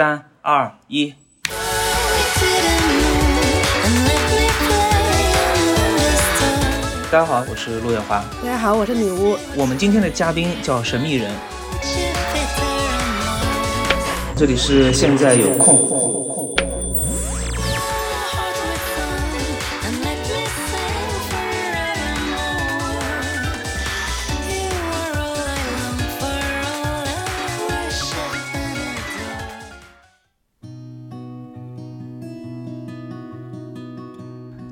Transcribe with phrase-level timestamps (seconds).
[0.00, 1.14] 三二一。
[7.10, 8.24] 大家好，我是陆月华。
[8.42, 9.36] 大家好，我是女巫。
[9.54, 11.30] 我们今天的嘉宾叫神秘人。
[14.34, 15.99] 这里是现在有空。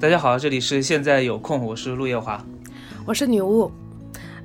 [0.09, 2.43] 大家好，这里是现在有空，我是陆夜华，
[3.05, 3.71] 我是女巫，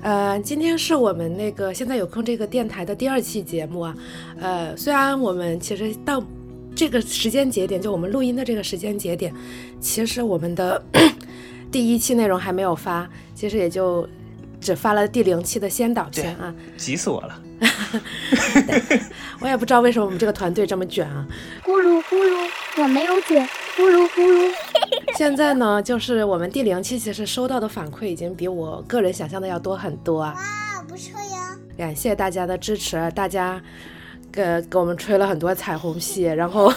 [0.02, 3.96] 呃，今天是我们那个现在有空这个电台的第二期节目啊，
[4.38, 6.22] 呃，虽然我们其实到
[6.76, 9.32] 这个时间节点，就我们录音的这个时间节点，
[9.80, 10.84] 其实我们的
[11.72, 14.06] 第一期内容还没有发，其实也就
[14.60, 17.40] 只发了第零期的先导片啊，急死我了，
[19.40, 21.26] 我也不知道为什么我们这个团队这么卷啊，
[21.64, 23.46] 咕噜咕噜，我没有卷，
[23.76, 24.52] 咕噜咕噜。
[25.16, 30.34] 现在呢，就是我们第零期其实收到的反馈已经比我个人想象的要多很多啊！
[30.34, 31.56] 哇，不错呀！
[31.76, 33.60] 感谢大家的支持，大家
[34.32, 36.72] 给给我们吹了很多彩虹屁，然后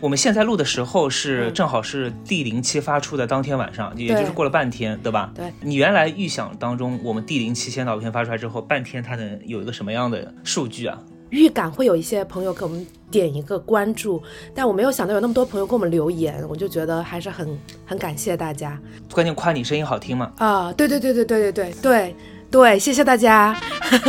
[0.00, 5.32] 我们现在录的时候是正好是第零期发出的当天晚上，也就是过了半天，对吧？
[5.34, 5.52] 对。
[5.60, 10.98] 你原来预想当中，我们第零期先导片发出来之后，半天它能有一个什么样的数据啊？
[11.30, 14.22] 预感会有一些朋友给我们点一个关注，
[14.54, 18.80] 但我没有想到有那么多朋友给我们留言，我就觉得还是很很感谢大家。
[19.12, 20.32] 关键夸你声音好听嘛？
[20.38, 22.16] 啊，对对对对对对对对
[22.50, 23.58] 对，谢谢大家。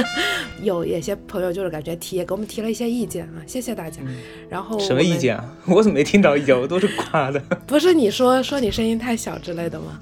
[0.62, 4.02] 有有些朋友就是感觉提给我们提了一些意见啊，谢谢大家。
[4.50, 5.46] 然后什么意见啊？
[5.66, 6.58] 我 怎么没听到意见？
[6.60, 7.40] 我都是夸的。
[7.66, 10.00] 不是你说说你声音太小之类的吗？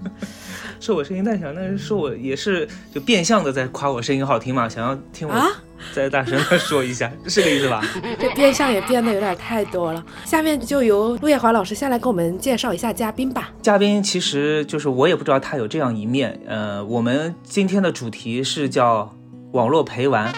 [0.79, 5.33] 说我声音太小，那是说我也是就变相的在夸我声音好听嘛，想要听我
[5.93, 7.83] 再大声的说一下，是这个意思吧？
[8.19, 10.03] 这变相也变得有点太多了。
[10.25, 13.51] 下面就由陆叶华老师先来给我们介绍一下嘉宾吧。
[13.61, 16.39] 嘉宾其实就是我也不知道他有这样一面。
[16.47, 19.15] 呃，我们今天的主题是叫
[19.53, 20.33] 网络陪玩，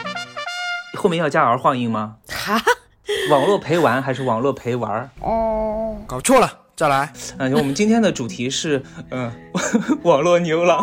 [0.96, 2.16] 后面要加儿化音吗？
[2.28, 2.62] 哈？
[3.32, 5.10] 网络陪玩还是网络陪玩？
[5.22, 6.52] 哦，搞错了。
[6.76, 9.32] 再来，嗯，我们今天的主题是，嗯，
[10.04, 10.82] 网络牛郎。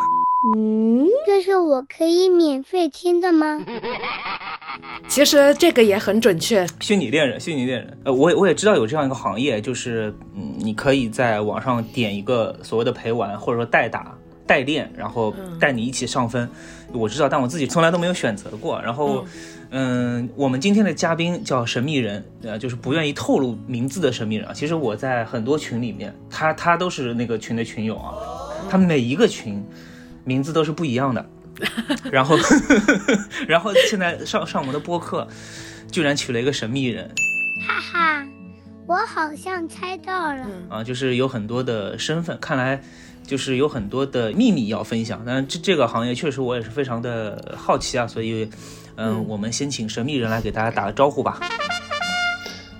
[0.55, 3.61] 嗯，这是我可以免费听的吗？
[5.09, 6.65] 其实这个也很准确。
[6.81, 7.99] 虚拟恋人，虚拟恋人。
[8.05, 16.49] 呃，我我也知道有这样一个行业，就是，嗯，你可以在网上点一个所谓的陪玩，或者说代打、代练，然后带你一起上分。
[16.93, 18.81] 我知道，但我自己从来都没有选择过。
[18.81, 19.25] 然后。
[19.71, 24.53] 嗯，我们今天的嘉宾叫神秘人，呃，就是不愿意透露名字的神秘人啊。
[24.55, 28.15] 其实我在很多群里面，他他都是那个群的群友啊，
[28.71, 29.61] 他每一个群
[30.27, 31.25] 名字都是不一样的。
[32.13, 32.37] 然后，
[33.49, 35.27] 然后现在上上我们的播客，
[35.91, 37.11] 居然娶了一个神秘人，
[37.67, 38.27] 哈哈，
[38.87, 42.83] 我好像猜到了啊，就是有很多的身份，看来
[43.25, 45.23] 就是有很多的秘密要分享。
[45.25, 48.51] 但这这个行业确实我也是非常的好奇啊，所以。
[48.99, 51.39] 嗯，我们先请神秘人来给大家打个招呼吧。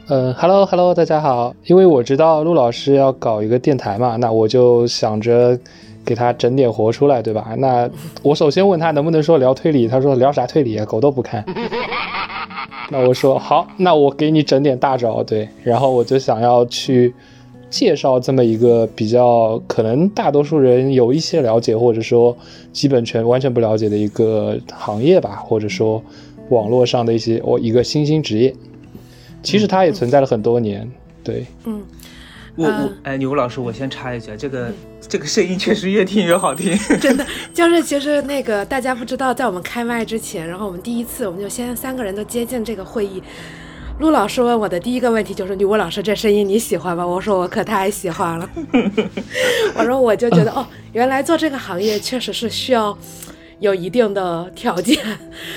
[0.09, 1.55] 嗯，Hello Hello，大家好。
[1.65, 5.61] 因为我知道陆老师要搞一个电台嘛，那我就想着
[6.07, 7.55] 给他整点活出来，对吧？
[7.59, 7.91] 那
[8.23, 11.45] 我首先问他能不能说聊推理，他说聊啥推理啊，狗都不看。
[12.89, 15.47] 那我说好，那我给你整点大招，对。
[15.63, 17.13] 然后我就想要去
[17.69, 22.35] 介绍这么一个比较可能大多数人有一些了解，或者说。
[22.77, 26.03] 基本全完全不了解的一个行业吧，或者说
[26.51, 28.55] 网络上的一些我一个新兴职业，
[29.43, 30.87] 其实它也存在了很多年。
[31.25, 31.81] 对，嗯，
[32.57, 43.23] 我我哎，牛老师，我先插一句，这个这个声音确实越听越好听， 真的就是其实那个大家不知道，在我们开麦之前，然后我们第一次我们就先三个人都接近这个会议。
[43.99, 48.47] 陆老师问我的第一个问题就是：“女巫老师，这声音你喜欢吗？”我说：“我可太喜欢了。
[49.75, 52.97] ”我说：“我就觉得哦，原来做这个行业确实是需要
[53.59, 55.03] 有一定的条件。”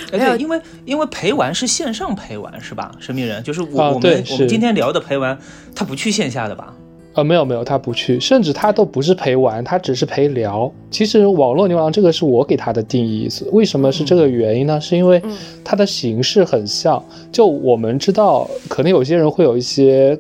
[0.10, 2.90] 对，因为因为陪玩是线上陪玩是吧？
[2.98, 5.38] 神秘人就是我我们我们今天聊的陪玩，
[5.76, 6.74] 他不去线下的吧？
[7.20, 10.72] 呃，没有没有，他不去，甚至他都不是陪玩，他只是陪聊。
[10.90, 14.80] 其实网络牛郎这个是我给他的定义，为什么是这个原因呢？
[14.80, 15.22] 是因为
[15.62, 17.04] 它的形式很像。
[17.30, 20.18] 就我们知道，可能有些人会有一些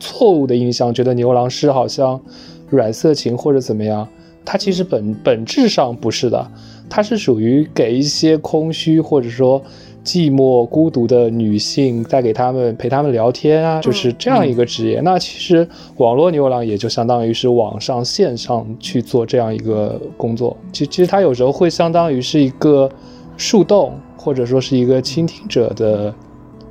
[0.00, 2.20] 错误的印象，觉得牛郎是好像
[2.68, 4.08] 软色情或者怎么样，
[4.44, 6.50] 它其实本本质上不是的，
[6.88, 9.62] 它是属于给一些空虚或者说。
[10.10, 15.00] 寂寞孤独的女性，带给他们陪他们聊天啊，就是这样一个职业。
[15.04, 15.64] 那其实
[15.98, 20.56] 网络牛郎也就相当于是网上线上去做这样一个工作。
[20.72, 22.90] 其其实他有时候会相当于是一个
[23.36, 26.12] 树洞，或者说是一个倾听者的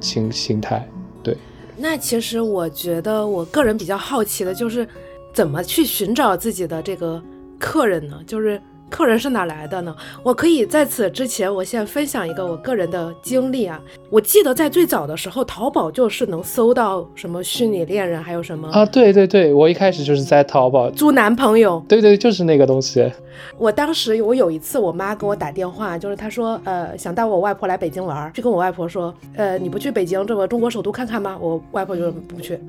[0.01, 0.85] 形形态。
[1.23, 1.33] 对，
[1.77, 4.85] 那其实我觉得，我个人比较好奇的就是，
[5.33, 7.23] 怎么去寻找自己的这个
[7.57, 8.19] 客人呢？
[8.27, 9.95] 就是客人是哪来的呢？
[10.23, 13.79] 我可以在此之前，我先分享一个我个人的经历啊。
[14.09, 18.85] 我记得在最早的时候，淘宝就是能搜到什么虚拟恋人，还有什么啊？
[18.85, 21.83] 对对对，我一开始就是在淘宝租男朋友。
[21.87, 23.09] 对对，就是那个东西。
[23.57, 31.37] 我当时我有一次，我妈给我打电话，就是她说，呃，想带我外婆来北京玩，就跟我外婆说，呃，你不去北京这个中国首都看看吗？
[31.39, 32.59] 我外婆就不去。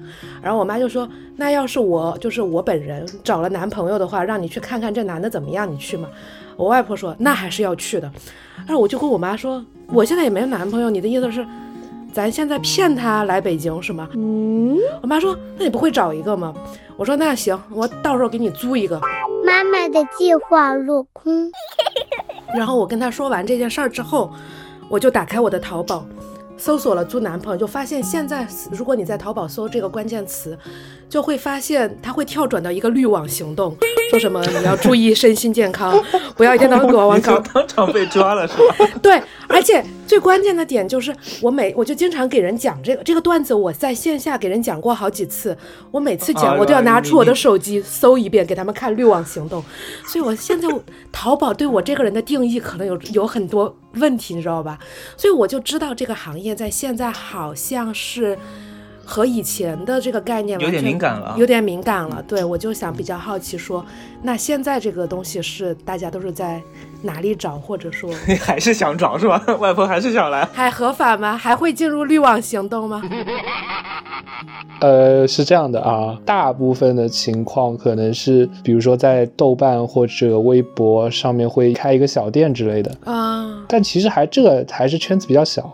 [0.41, 6.09] 然后我妈就说，那要是我就是我本人找了男朋友的话，让你去看看这男的怎么样，你去吗？
[6.57, 8.11] 我外婆说，那还是要去的。
[8.67, 11.47] 然后我就跟我妈说，我现在也没有男朋友，你的意思是，
[12.13, 14.09] 咱现在骗他来北京是吗？
[14.15, 14.77] 嗯。
[15.03, 16.55] 我妈说，那你不会找一个吗？
[16.97, 19.01] 我说那行，我到时候给你租一个。
[19.45, 21.51] 妈妈的计划落空。
[22.55, 24.31] 然后我跟她说完这件事儿之后，
[24.91, 26.05] 我就打开我的淘宝，
[26.61, 30.57] 搜索了租男朋友，就发现现在如果你在淘宝搜这个关键词，
[31.09, 33.75] 就会发现它会跳转到一个滤网行动，
[34.13, 35.99] 说什么你要注意身心健康，
[36.37, 38.87] 不要一天到晚往搞，当场被抓了是吧？
[39.01, 45.57] 对，而且最关键的点就是我每我就经常给人讲这个这个段子，我在线下给人讲过好几次，
[45.91, 49.65] 我每次讲我都要拿出我的手机搜一遍给他们看滤网行动，
[50.07, 50.69] 所以我现在
[51.11, 54.79] 淘宝对我这个人的定义可能有有很多问题，你知道吧？
[55.17, 58.39] 所以我就知道这个行业在现在好像是。
[59.11, 62.23] 和以前的这个概念有点敏感了，有点敏感了。
[62.29, 63.85] 对我就想比较好奇，说
[64.23, 66.63] 那现在这个东西是大家都是在
[67.03, 68.09] 哪里找，或者说
[68.41, 69.43] 还是想找是吧？
[69.59, 71.37] 外婆还是想来，还合法吗？
[71.37, 73.03] 还会进入滤网行动吗？
[74.81, 85.71] 呃，是这样的啊，大部分的情况可能是，比如说在豆瓣或者微博上面会开一个小店之类的啊，但其实还这个还是圈子比较小。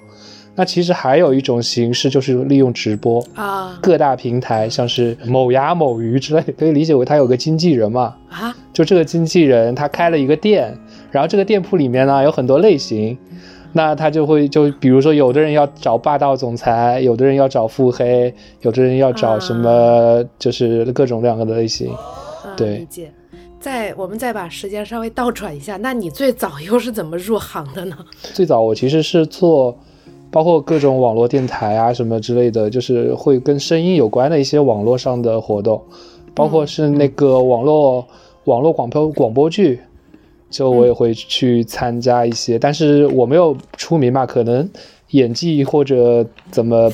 [0.58, 10.75] 那其实还有一种形式，就是利用直播啊，各大平台像是某牙、某鱼之类，可以理解为他有个经纪人嘛啊，就这个经纪人他开了一个店，
[11.11, 13.19] 然后这个店铺里面呢有很多类型，
[13.75, 21.93] 那他就会就比如说有的人要找霸道总裁，有的人要找腹黑，有的人要找什么就是各种各样的类型，
[22.56, 22.79] 对。
[22.79, 23.12] 理解。
[23.61, 27.99] 再我们再把时间稍微倒转一下，那你最早又是怎么入行的呢？
[28.23, 29.76] 最早我其实是做。
[30.37, 35.83] 包括各种网络电台啊什么之类的，就是会跟声音有关的一些网络上的活动，
[36.35, 38.06] 包括是那个网络
[38.44, 39.81] 网络广播广播剧，
[40.50, 44.69] 就我也会去参加一些，但是我没有出名嘛，可能
[45.12, 46.93] 演技或者怎么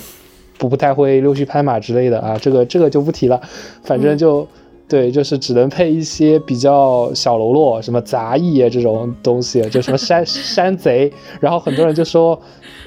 [0.57, 3.41] 不不太会溜须拍马之类的啊，这个这个就不提了，
[3.83, 4.47] 反正就。
[4.89, 11.11] 对，就是只能配一些比较小喽啰，什么杂役啊这种东西，就什么山山贼，
[11.41, 12.39] 然后很多人就说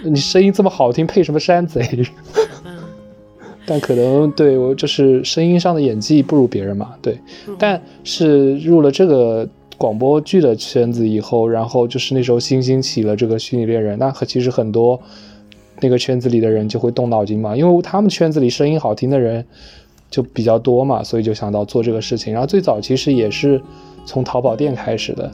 [0.10, 2.06] 你声音这么好听，配什么山贼？
[3.66, 6.94] 但可能对我就是声音上的演技不如别人嘛。
[7.02, 7.19] 对，
[7.57, 9.48] 但是入了这个
[9.78, 15.00] 广播剧的圈子以后，然后就是那时候新兴起了这个虚拟恋人，那其实很多
[15.81, 19.46] 那个圈子里的人就会动脑筋嘛，因为他们圈子里声音好听的人。
[20.12, 22.31] 就比较多嘛，所以就想到做这个事情。
[22.31, 23.62] 然后最早其实也是
[24.06, 25.30] 从淘宝店开始的，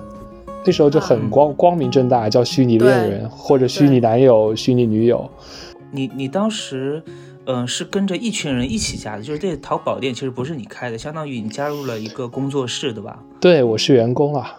[0.65, 5.29] 那时候就很光光明正大，叫虚拟恋人或者虚拟男友、虚拟女友。
[5.91, 7.01] 你你当时，
[7.45, 13.19] 嗯，是跟着一群人一起加的，就是这淘宝店其实不是你开的，相当于你加入了一个工作室，对吧？
[13.39, 14.57] 对，我是员工啊。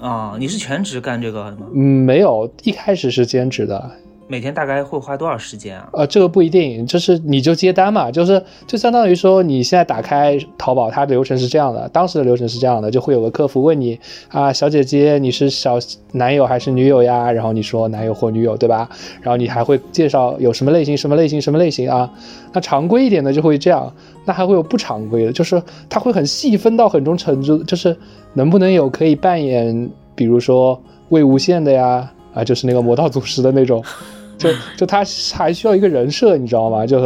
[0.00, 1.66] 啊，你是全职干这个吗？
[1.74, 3.90] 嗯，没有，一开始是兼职的。
[4.26, 5.88] 每天大概会花多少时间啊？
[5.92, 15.78] 呃，这个不一定，就是你就接单嘛，就是就相当于说你现在打开淘宝，它的流程是这样的，当时的流程是这样的，就会有个客服问你啊，小姐姐你是小
[16.12, 17.30] 男友还是女友呀？
[17.30, 18.88] 然后你说男友或女友，对吧？
[19.20, 22.10] 然后你还会介绍有什么类型、什么类型、什么类型啊？
[22.52, 23.92] 那常规一点的就会这样，
[24.24, 27.94] 那还会有不常规的，就是它会很细分到很多程度，就是
[28.32, 33.82] 能不能有可以扮演，比如说魏无羡的呀，啊，就是那个魔道祖师的那种。
[34.36, 36.84] 就就他还需要一个人设，你知道吗？
[36.84, 36.98] 就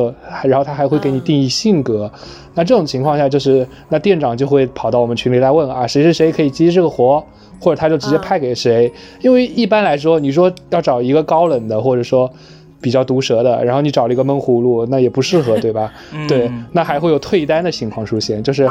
[0.44, 2.10] 然后他还会给你定义性格。
[2.54, 7.22] 那这种情况下，就是那店长就会跑到我们群里来问啊，谁谁谁可以接这个活，
[7.60, 8.90] 或者他就直接派给谁。
[9.20, 12.32] 因为一般来说，你说要找一个高冷的，或者说
[12.80, 15.92] 比较毒舌的，然后你找了一个闷葫芦，那也不适合，对吧？
[16.26, 18.66] 对，那还会有退单的情况出现，就是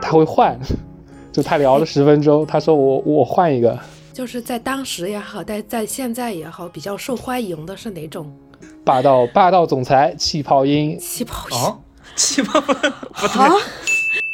[0.00, 0.56] 他会换，
[1.32, 3.76] 就他聊了十分钟，他说我我换一个。
[4.20, 8.30] 就是在当时也好，在在现在也好，比较受欢迎的是哪种？
[8.84, 11.82] 霸道霸道总裁，气泡音，气泡音，
[12.14, 13.56] 气泡啊。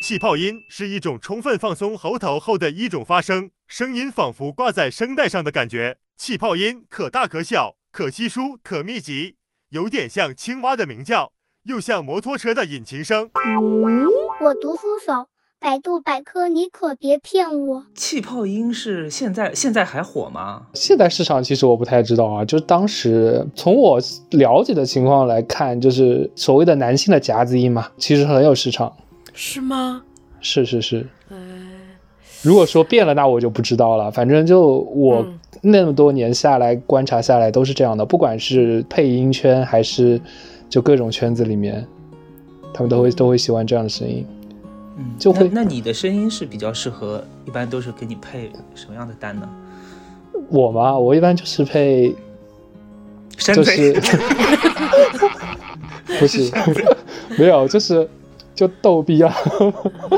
[0.03, 5.99] 气泡音是一种充分放松喉头后的一种发声，声音仿佛挂在声带上的感觉。
[6.17, 9.37] 气泡音可大可小，可稀疏可密集，
[9.69, 11.31] 有点像青蛙的鸣叫，
[11.63, 13.31] 又像摩托车的引擎声。
[13.35, 14.05] 嗯，
[14.41, 15.29] 我读书少，
[15.59, 17.85] 百度百科你可别骗我。
[17.95, 20.67] 气泡音是现在现在还火吗？
[20.75, 23.99] 现在市场其实我不太知道啊，就是当时从我
[24.31, 28.93] 了解的情况来看，就是所谓的男性的夹子音嘛，其实很有市场。
[29.33, 30.03] 是吗？
[30.41, 31.07] 是是是。
[31.31, 31.37] 哎，
[32.43, 34.11] 如果说变了，那我就不知道了。
[34.11, 40.21] 反正就我嗯那么多年下来观察下来都是这样的，不管是配音圈还是
[40.69, 41.87] 就各种圈子里面，
[42.75, 44.25] 他们都会都会喜欢这样的声音。
[44.97, 49.49] 嗯，就会那那你的声音是比较适合，一般都是给你配什么样的单呢？
[50.49, 52.15] 我嘛，我一般就是配
[53.37, 53.93] 就是贼，
[56.21, 56.51] 不是
[57.37, 58.09] 没有，就是
[58.55, 59.35] 就逗逼啊。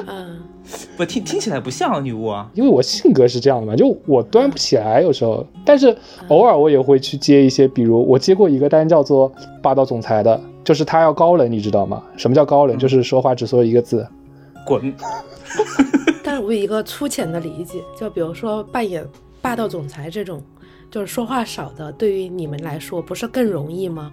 [0.07, 0.39] 嗯，
[0.97, 2.49] 不听听起来不像女巫啊。
[2.55, 5.97] 因为我性格是这样的嘛，就我端不起来有时候，但是
[6.29, 9.33] 偶尔我也会去接一些，比如我接过一个单叫做
[9.63, 12.03] 霸道总裁的，就是他要高冷，你知道吗？
[12.17, 12.79] 什么叫高冷？
[12.79, 14.07] 就是说话只说一个字。
[14.69, 14.95] 滚！
[16.23, 19.03] 但是我有一个粗浅的理解，就比如说扮演
[19.41, 20.43] 霸道总裁这种，
[20.91, 24.13] 就是说话少的，对于你们来说不是更容易吗？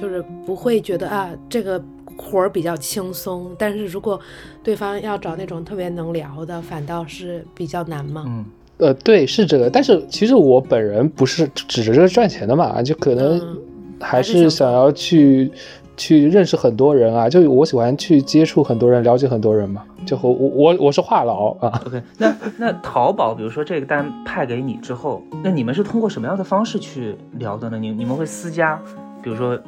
[0.00, 1.80] 就是不会觉得啊这个
[2.16, 4.18] 活儿比较轻松，但是如果
[4.62, 8.24] 对方要找那种特别能聊的，反倒是比较难吗？
[8.26, 8.44] 嗯，
[8.78, 13.58] 呃，对，是这个，但是其实我本人不是指着这个赚钱的嘛，就可能嗯
[14.00, 15.52] 还是想要去
[15.96, 19.82] 去认识很多人啊，就我喜欢去接触很多人，了解很多人嘛。
[20.06, 27.78] 就我我我我是话痨啊，OK，那那淘宝，比如说这个单派给你之后，那你们是通过什么样的方式去聊的呢？
[27.78, 28.78] 你你们会私加，
[29.22, 29.58] 比如说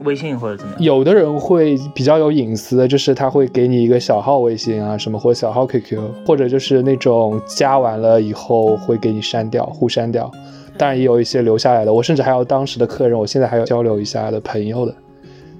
[0.00, 0.82] 微信或者怎么样？
[0.82, 10.30] 有的人会比较有隐私的，就是他会给你一个小号微信啊，什么或小号 QQ，或者就是那种加完了以后会给你删掉，互删掉。
[10.76, 14.94] 当然也有一些留下来的，我甚至还有当时的客人，我现在还有交流一下的朋友的，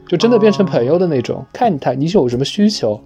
[0.08, 1.44] 就真的变成朋友的那种。
[1.52, 3.00] 看他你是有什么需求，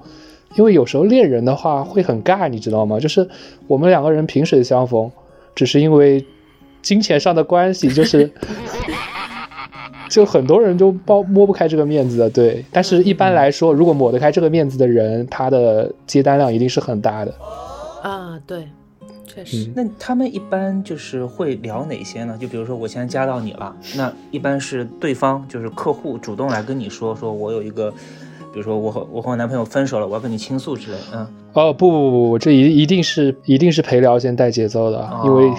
[0.56, 2.98] 因为有时候恋人的话会很尬，你知道吗？
[3.00, 3.28] 就是
[3.66, 5.10] 我们两个人萍水相逢，
[5.54, 6.24] 只是因为
[6.82, 8.30] 金钱上的关系，就是。
[10.10, 12.64] 就很多人都包摸不开这个面子的，对。
[12.72, 17.32] 但是一般来说，如果抹得开这个面子的人，他的接单量一定是很大的。
[18.02, 18.66] 啊，对，
[19.32, 19.64] 确实。
[19.68, 22.36] 嗯那他们一般就是会聊哪些呢？
[22.40, 27.90] 就比如说我现在加到你了，那一般是对方就是客户主动来跟你说，说我有一个，
[28.52, 31.04] 比如说我和我和我男朋友分手了，我要跟你倾诉之类的。
[31.14, 35.56] 嗯，哦，不不不不，这一一定是一定是陪聊先带节奏的，啊因为哦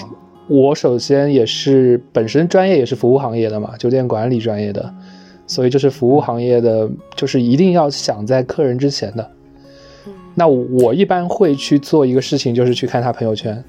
[0.47, 4.93] 我首先也是本身专业也是服务行业的嘛，酒店管理专业的，
[5.47, 9.31] 所以就是服务行业的，就是一定要想在客人之前的。
[10.31, 13.61] 嗯那我一般会去做一个事情，就是去看他朋友圈，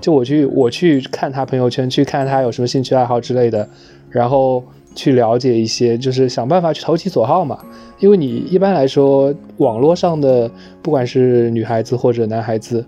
[0.00, 3.68] 就我去我去看他朋友圈，去看他有什么兴趣爱好之类的，
[4.08, 4.64] 然后
[4.94, 7.58] 去了解一些，就是想办法去投其所好嘛。
[7.98, 10.50] 因为你一般来说，网络上的
[10.82, 12.84] 不管是女孩子或者男孩子，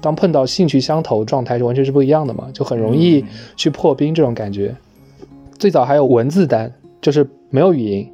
[0.00, 3.24] 当碰到兴趣相投状态，是完全是不一样的嘛，就很容易
[3.56, 4.74] 去破冰这种感觉。
[5.58, 8.10] 最早还有文字单，就是没有语音，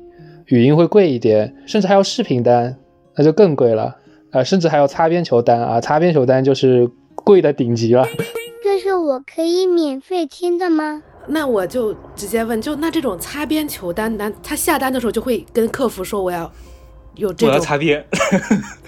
[0.47, 2.77] 语音会贵一点，甚至还有视频单，
[3.17, 3.97] 那就更贵了。
[4.35, 8.05] 呃，甚至还有擦边球单啊，擦边球单就是贵的顶级了。
[8.65, 11.03] 这是我可以免费听的吗？
[11.29, 16.51] 那我就直接问，就那这种擦边球单单，他下单的时候就会跟客服说我要
[17.15, 18.05] 有这我要种擦边。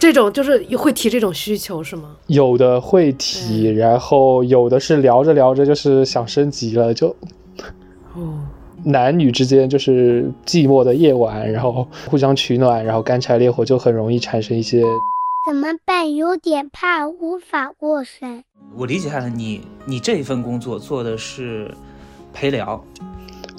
[0.01, 2.17] 这种，就是会提这种需求是吗？
[2.27, 7.15] 有的会提，然后有的是聊着聊着就是想升级了，就
[8.15, 8.41] 哦，
[8.85, 14.83] 男女之间就是寂寞的夜晚，然后互相取暖，然后干柴烈火，就很容易产生一些
[15.47, 16.13] 怎么办？
[16.17, 18.43] 有点怕无法过审。
[18.75, 21.73] 我理解下来，你你这一份工作做的是
[22.33, 22.85] 陪聊，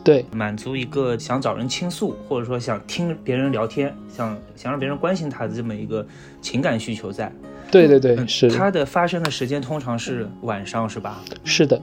[0.04, 6.06] 对满足一个想找人倾诉，或者说想听别人聊天，想想让别人关心他的这么一个
[6.42, 7.32] 情感需求在。
[7.72, 11.24] 对对对，嗯是的它的发生的时间通常是晚上，是吧？
[11.46, 11.82] 是的，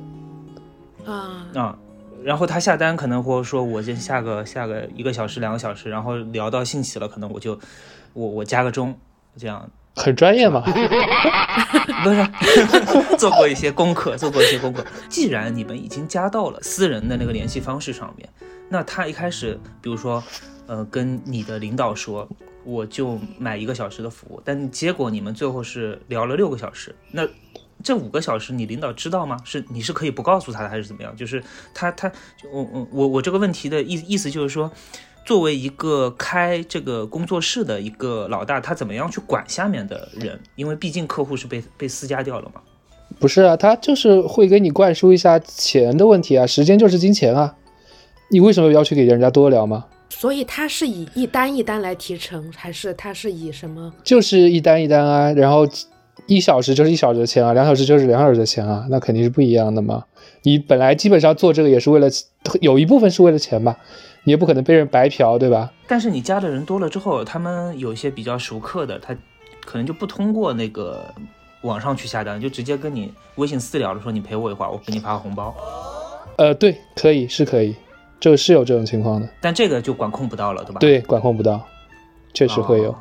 [1.06, 1.78] 啊，啊，
[2.22, 7.58] 然后他下单可能或者说我先下个下个一个小时两个小时，然后聊到兴起了，可能我就
[8.12, 8.94] 我我加个钟，
[9.38, 10.62] 这样很专业嘛。
[12.02, 12.26] 不是
[13.16, 14.84] 做过一些功课，做过一些功课。
[15.08, 18.28] 既然你们已经加到了私人的那个联系方式上面，
[18.68, 20.22] 那他一开始，比如说，
[20.66, 22.28] 呃，跟你的领导说，
[22.64, 27.26] 我就买一个小时的服务，但结果你们最后是聊了六个小时，那
[27.82, 29.38] 这五个小时你领导知道吗？
[29.44, 31.16] 是你是可以不告诉他的，还是怎么样？
[31.16, 32.12] 就是他他
[32.52, 34.70] 我我我我这个问题的意意思就是说。
[35.24, 40.38] 作为一个开这个工作室的一个老大，他怎么样去管下面的人？
[40.56, 42.60] 因为毕竟客户是被被私加掉了嘛。
[43.18, 47.54] 不是啊，他就是会给你灌输一下钱的问题啊，时间就是金钱啊。
[48.30, 49.86] 你为什么要去给人家多聊吗？
[50.10, 53.92] 所以他是以一单一单来提成，还是他是以什么？
[54.02, 55.66] 就是一单一单啊，然后
[56.26, 60.04] 一小时就是一小时的钱啊，两小时就是两小时的钱啊，那肯定是不一样的嘛。
[60.42, 62.08] 你本来基本上做这个也是为了，
[62.60, 63.78] 有一部分是为了钱吧，
[64.24, 65.70] 你也不可能被人白嫖，对吧？
[65.86, 69.14] 但是你加的人多了之后，他们有一些比较熟客的，他
[69.64, 71.14] 可能就不通过那个
[71.60, 75.54] 网上去下单，就直接跟你微信私聊了，说你陪我一会儿，我给你发个红包。
[76.36, 77.76] 呃，对，可以是可以，
[78.18, 80.80] 这个是有这种情况的，但这个就管控不到了，对吧？
[80.80, 81.64] 对，管控不到，
[82.32, 82.96] 确实会有，哦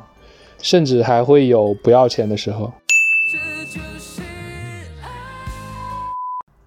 [0.58, 2.72] 甚至还会有不要钱的时候。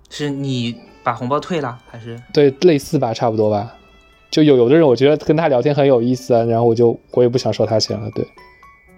[0.09, 3.76] 是你把红包退了，还是对，类似吧，差不多吧。
[4.29, 8.09] 就有有的人，我觉得跟他聊天很有意思啊，然后我就我也不想收他钱了。
[8.11, 8.27] 对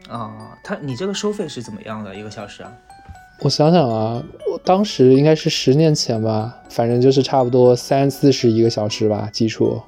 [0.10, 0.58] 啊？
[0.64, 2.72] 他你这个收费是怎么样的一个小时啊？
[3.42, 4.22] 我想想啊，
[4.52, 9.82] 我当时应该是十年前吧，反正就是差不多三四十一个小时吧，基础。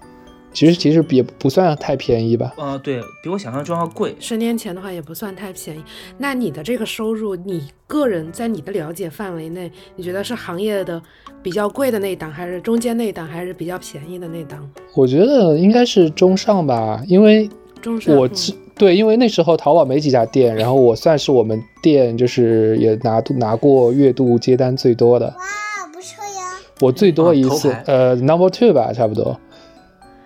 [0.54, 2.54] 其实其实也不算太便宜吧。
[2.58, 4.16] 呃，对比我想象中要贵。
[4.20, 5.84] 十年前的话也不算太便宜。
[6.18, 11.02] 那你的这个收入，你个人在你的了解范围内，你觉得是行业的
[11.42, 14.70] 比较贵的那一档，还是中间那一档，还是比较便宜的那档？
[14.96, 17.50] 我觉得应该是中上吧，因为
[17.82, 18.16] 中上。
[18.16, 18.32] 我嗯
[18.76, 25.28] 对，因为那时候淘宝没几家店，然后我算是我们店就是也拿度拿过月度接单最多的。
[25.28, 26.58] 哇，不错呀！
[26.80, 29.40] 我最多一次，啊呃，number two 吧，差不多。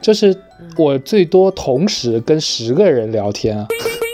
[0.05, 0.37] 就是
[0.77, 3.67] 我最多同时跟十个人聊天啊，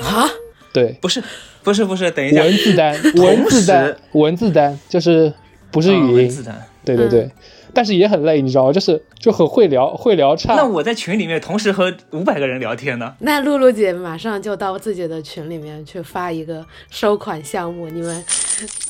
[0.05, 0.29] 啊，
[0.71, 1.21] 对，不是，
[1.63, 5.33] 不是，不是，等一下，文字单，文字单，文字单，就是
[5.69, 6.55] 不是啊语音，文字单。
[6.85, 7.29] 对对对，
[7.73, 8.71] 但是也很累，你知道吗？
[8.71, 10.65] 就是就很会聊，会聊那。
[10.65, 13.13] 我在群里面同时和五百个人聊天呢。
[13.19, 18.23] 那露露姐马上就到自己的群里面去发一个收款项目，你们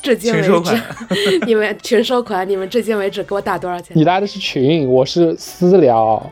[0.03, 0.79] 至今为群收款。
[1.09, 3.97] 止， 你们群收款，你们至今为止给我打多少钱？
[3.97, 6.31] 你拉的是群，我是私聊，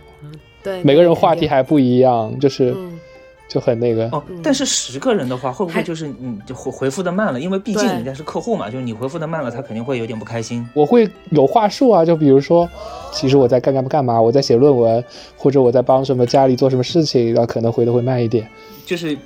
[0.64, 3.00] 对，每个人话题还不一样，就是嗯，
[3.48, 4.08] 就很那个。
[4.10, 7.40] 哦，但是十个人的话，会不会就是你就回回复的慢了？
[7.40, 10.68] 因为毕竟人家是客户嘛，就是你回复的慢了，他肯定会有点不开心。
[10.74, 12.70] 我会有话术啊，就比如说，
[13.12, 15.04] 其实我在干干嘛干嘛，我在写论文，
[15.38, 18.48] 或者我在帮什么家里做什么事情，然后可能回的会慢一点。
[18.86, 19.18] 就是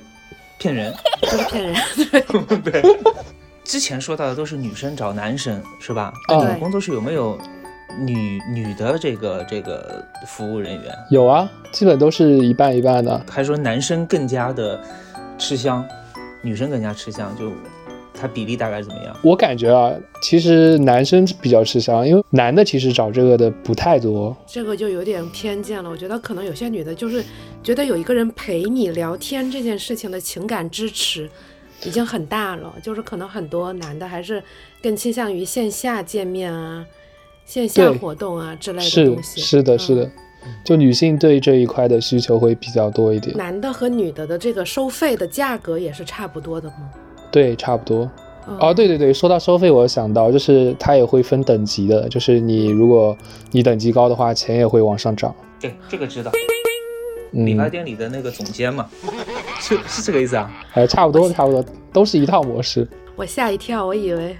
[0.58, 0.94] 骗人。
[1.20, 1.74] 就是骗人。
[2.62, 2.82] 对，
[3.64, 6.12] 之前说到的都是女生找男生是吧？
[6.30, 7.38] 嗯那你们工作室有没有
[8.00, 10.94] 女女的这个这个服务人员？
[11.10, 13.24] 有啊，基本都是一半一半的。
[13.30, 14.80] 还说男生更加的
[15.38, 15.86] 吃香，
[16.42, 17.36] 女生更加吃香？
[17.38, 17.52] 就
[18.12, 19.16] 它比例大概怎么样？
[19.22, 24.34] 我感觉啊，其实男生比较吃香，因为男的其实找这个的不太多。
[24.46, 25.90] 这个就有点偏见了。
[25.90, 27.22] 我觉得可能有些女的，就是
[27.62, 31.28] 觉得有一个人陪你聊天这件事情的情感支持
[31.84, 34.42] 已经很大了，就是可能很多男的还是
[34.80, 36.86] 更倾向于线下见面啊、
[37.44, 39.40] 线下活动啊之类的是东西。
[39.40, 40.10] 是的，嗯是的，
[40.64, 43.36] 就女性对这一块的需求会比较多一点。
[43.36, 46.90] 男的和女的的这个收费的价格也是差不多的吗？
[47.30, 48.10] 对，差不多。
[48.46, 53.16] 嗯哦，对对对，说到收费，我想到就是它也会分等级的，就是你如果
[53.52, 55.34] 你等级高的话，钱也会往上涨。
[55.58, 56.30] 对，这个知道。
[57.32, 58.88] 嗯理，发店里的那个总监嘛，
[59.58, 60.52] 是是这个意思啊？
[60.74, 62.86] 哎，差不多差不多，都是一套模式。
[63.16, 64.36] 我吓一跳，我以为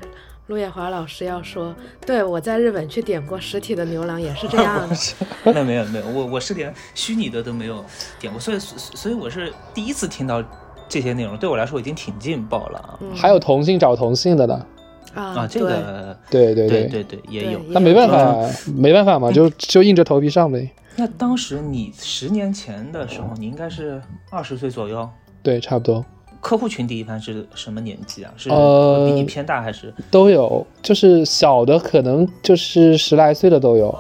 [0.49, 4.97] 陆叶华老师要说，对我在日本去点过实体的牛郎，也是这样的。
[5.45, 7.83] 那 没有没有，我我是连虚拟的都没有
[8.21, 10.45] 点过，所以所所以我是第一次听到
[10.87, 12.99] 这些内容，对我来说已经挺劲爆了啊！
[13.01, 14.67] 嗯还有同性找同性的呢。
[15.15, 17.61] 啊啊，这个对对对，对对对也有。
[17.69, 18.37] 那没办法，
[18.75, 20.69] 没办法嘛，就 就硬着头皮上呗。
[20.97, 25.09] 那当时你十年前的时候，你应该是二十岁左右，
[25.43, 26.05] 对，差不多
[26.45, 28.31] 客户群体一般是什么年纪啊？
[28.37, 33.99] 是呃比你偏大还是都有，就是小的可能就是十来岁的都有。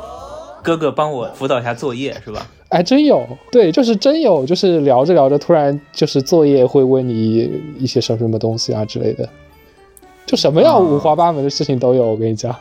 [0.62, 2.46] 哥哥帮我辅导一下作业是吧？
[2.68, 9.26] 哎，真有，对，就是真有，就是聊着聊着，突然就是作业会问你一些什么什么东西啊之类的，
[10.26, 12.04] 就什么样哦五花八门的事情都有。
[12.04, 12.54] 我跟你讲，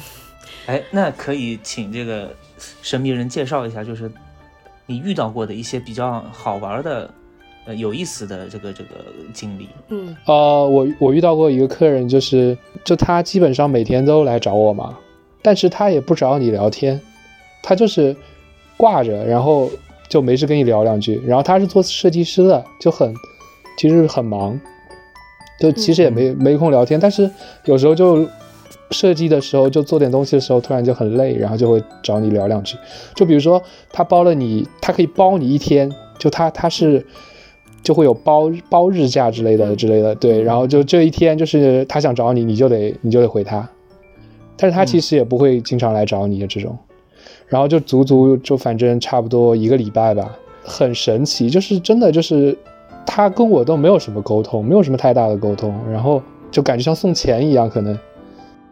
[0.66, 2.34] 哎，那可以请这个
[2.82, 4.12] 神秘人介绍一下，就是
[4.84, 7.08] 你遇到过的一些比较好玩的、
[7.64, 8.90] 呃有意思的这个这个
[9.32, 9.68] 经历。
[9.88, 14.98] 嗯呃，我我遇到过一个客人，就是就他基本上每天都来找我嘛，
[15.42, 17.00] 但是他也不找你聊天，
[17.62, 18.16] 他就是
[18.76, 19.70] 挂着，然后
[20.08, 21.20] 就没事跟你聊两句。
[21.26, 23.14] 然后他是做设计师的，就很
[23.78, 24.58] 其实很忙，
[25.60, 27.30] 就其实也没、没空聊天，但是
[27.64, 28.28] 有时候就
[28.90, 32.76] 设计的时候，就做点东西的时候，突然就很累，然后就会找你聊两句。
[33.14, 37.06] 就比如说他包了你，他可以包你一天，就他他是
[37.82, 43.68] 就会有包包日假之类的嗯之类的，对，然后就这一天就是他想找你，你就得你就得回他，
[44.56, 46.78] 但是他其实也不会经常来找你这种，
[47.48, 52.56] 然后就足足就反正差不多一个礼拜吧，很神奇，就是真的就是
[53.04, 57.98] 他跟我都没有什么沟通，没有什么太大的沟通，然后就感觉像送钱一样，可能。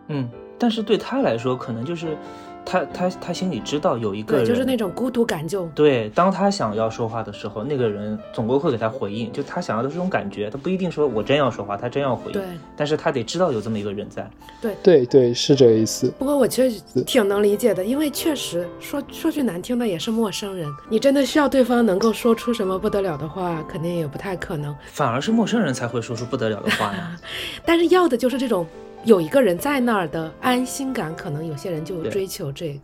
[0.08, 2.16] 嗯，但是对他来说，可能就是。
[2.64, 6.08] 他他他心里知道有一个人，就是那种孤独感就对。
[6.14, 9.32] 当他想要说话的时候，那个人总归会给他回应。
[9.32, 12.32] 就他想要的这种感觉，他不一定说我真要说话，他真要回应。
[12.32, 12.44] 对，
[12.76, 14.28] 但是他得知道有这么一个人在。
[14.60, 16.12] 对对对，是这个意思。
[16.18, 20.68] 不过我确实挺能理解的，因为确实说说句难听的，也是陌生人。
[20.88, 24.74] 你真的需要对方能够说出什么不得了的话，肯定也不太可能。
[24.86, 27.16] 反而是陌生人才会说出不得了的话呀。
[27.64, 28.66] 但是要的就是这种
[29.04, 32.80] 有一个人在那儿的安心感，可能有些人就追求这个。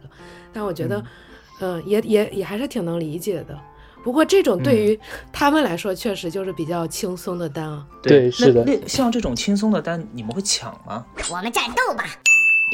[0.53, 1.05] 但我觉得，
[1.61, 3.59] 嗯，也也也还是挺能理解的。
[4.03, 4.99] 不过这种对于
[5.33, 7.87] 他们来说，确实就是比较轻松的单啊。
[8.03, 8.65] 对，是的。
[8.87, 11.05] 像这种轻松的单，你们会抢吗？
[11.31, 12.05] 我们战斗吧。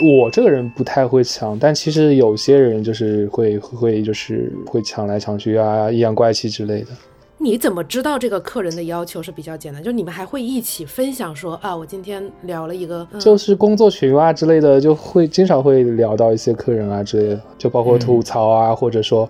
[0.04, 6.88] 我这个人不太会抢，但其实有些人就是会会就是会抢来抢去啊，阴阳怪气之类的。
[7.42, 9.82] 你怎么知道这个客人的要求是比较简单？
[9.82, 19.28] 就你们还会一起分享说啊，我今天聊了一个，就是工作群啊之类的，就会经常会聊到一些客人啊之类的，就包括吐槽啊，或者说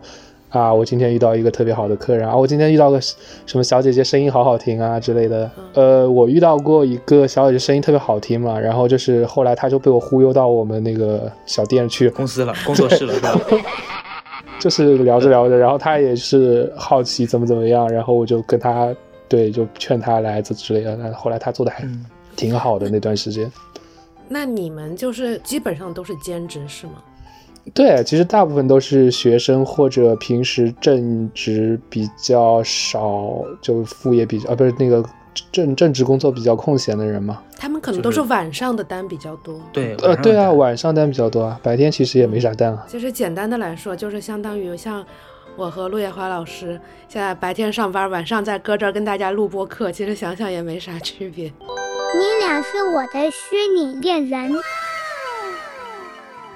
[0.50, 5.50] 啊，我今天遇到一个特别好的客人啊，我今天遇到个什么小姐姐声音好好听啊之类的。
[5.72, 13.40] 呃，我遇到过一个小姐姐声音特别好听嘛，然后就是后来她就被我忽悠到我们那个小店去公司了，工作室了，是吧？
[14.62, 18.94] 就是聊着聊着，然后他也是好奇怎么怎么样，然后我就跟他
[19.28, 20.94] 对，就劝他来这之类的。
[20.94, 21.84] 那后来他做的还
[22.36, 23.50] 挺好的那段时间。
[24.28, 26.92] 那你们就是基本上都是兼职是吗？
[27.74, 35.04] 对，其实大部分都是学生或者平时正职比较少，就副业比较啊，不是那个。
[35.50, 39.60] 正正职工作比较空闲的人嘛，他们可能都是晚上的单比较多。
[39.72, 42.84] 对，呃，对啊，晚上单比较多啊，白天其实也没啥单啊。
[42.88, 45.04] 其实简单的来说，就是相当于像
[45.56, 51.44] 我和陆叶华老师，现在白天上班，晚上在搁这儿跟大家录播课，其实想想也没啥区别。
[51.44, 54.52] 你俩是我的虚拟恋人。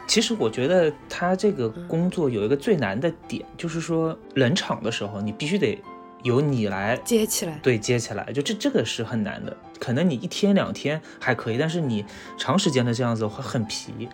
[0.06, 5.78] 其实我觉得他这个工作有一个最难的点，就是说冷场的时候，你必须得。
[6.26, 9.56] 由你来接起来，对，接起来，就这这个是很难的。
[9.78, 12.04] 可能你一天两天还可以，但是你
[12.36, 14.08] 长时间的这样子会很疲。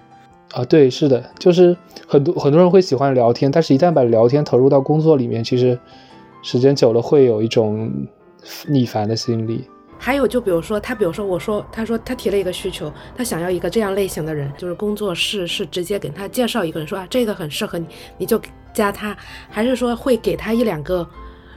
[0.53, 1.75] 啊，对，是的，就是
[2.07, 5.79] 很多很多人会喜欢聊天，但是一旦把聊天投入到工作里面，其实
[6.43, 7.91] 时间久了会有一种
[8.67, 9.67] 逆反的心理。
[9.99, 17.87] 还有，就比如说他，比如说我说，他说他提了一个需求，他想要一个这样类型的人，就是工作室是直接给他介绍一个人，说啊这个很适合你，
[18.19, 18.39] 你就
[18.75, 19.17] 加他，
[19.49, 21.09] 还是说会给他一两个？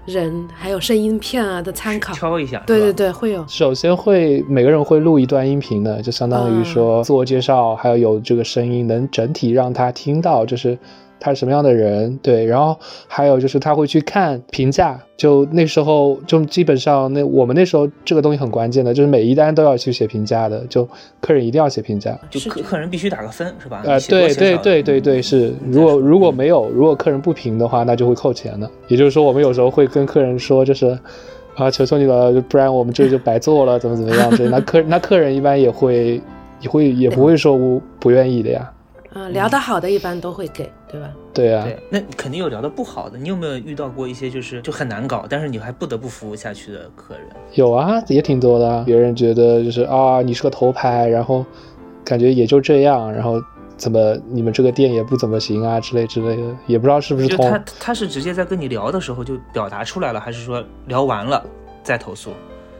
[0.05, 3.45] 人还有声音片啊的参考，敲一下，对对对，会有。
[3.47, 10.77] 首先会每个人会录一段音频的，就相当于说自我介绍，还有有这个声音，能整体让他听到，就是。
[11.25, 12.15] 他是什么样的人？
[12.21, 20.87] 对，然后还有就是他会去看评价，就那时候就基本上那我们那时候这个东西很关键的，就是每一单都要去写评价的，就
[21.19, 23.81] 客人一定要写评价，就客客人必须打个分是吧？
[23.85, 28.69] 呃，对对对对对，是，如果如果没有，如果客人不评的话，那就会扣钱的。
[28.87, 30.95] 也就是说，我们有时候会跟客人说，就是
[31.55, 34.29] 啊，求求你了，不然我们这就白做了，怎么怎么样？
[34.37, 36.21] 对， 那客那客人一般也会
[36.59, 38.71] 也会也不会说不不愿意的呀。
[39.17, 41.09] 嗯，聊得好的一般都会给，对吧？
[41.33, 43.17] 对啊，对，那肯定有聊的不好的。
[43.17, 47.27] 你有没有遇到过一些就是就很难搞，但是你还不得不服务下去的客人？
[47.55, 48.83] 有啊，也挺多的。
[48.85, 51.45] 别人觉得就是啊，你是个头牌，然后
[52.05, 53.41] 感觉也就这样，然后
[53.75, 57.49] 怎么你们这个店也不怎么行啊之类之类的，也不知道是不是通。
[57.49, 61.43] 他他是直接在跟你聊的时候就表达出来了，还是说聊完了
[61.83, 62.31] 再投诉？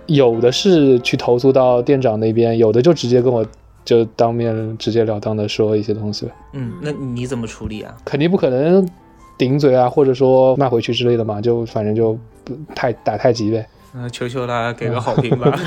[0.06, 3.45] 有的是去投诉到店长那边，有的就直接跟我。
[3.85, 7.95] 就当面直截了当的说一些东西嗯，那你怎么处理啊？
[8.03, 8.89] 肯定不可能
[9.37, 12.17] 顶嘴啊，或者说骂回去之类的嘛，就反正就
[12.75, 13.65] 太打太极呗。
[13.93, 15.57] 嗯，求求了，给个好评吧。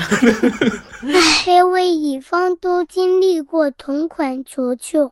[1.43, 5.09] 这位乙方都经历过同款，球球。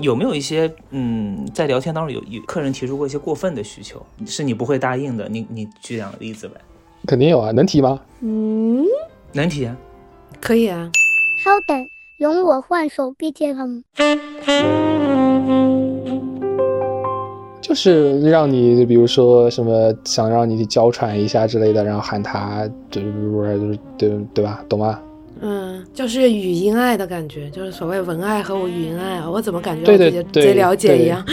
[0.00, 5.28] 有没有一些嗯，在聊天当中有有客人提出过一些过分的需求，是你不会答应的？
[5.28, 6.54] 你你举两个例子呗。
[7.06, 8.00] 肯定有啊，能提吗？
[8.20, 8.86] 嗯，
[9.32, 9.76] 能提啊，
[10.40, 10.90] 可以啊。
[11.42, 13.82] 稍等，容我换首 BGM。
[17.60, 23.10] 就是让你，比如说什么，想让你娇喘一下之类的，然后喊他，就是
[23.58, 24.64] 就是对对吧？
[24.68, 25.00] 懂吗？
[25.40, 31.24] 嗯，就是语音爱的感觉，就是所谓文爱和我语音爱啊，我怎么感觉对对贼了解一样？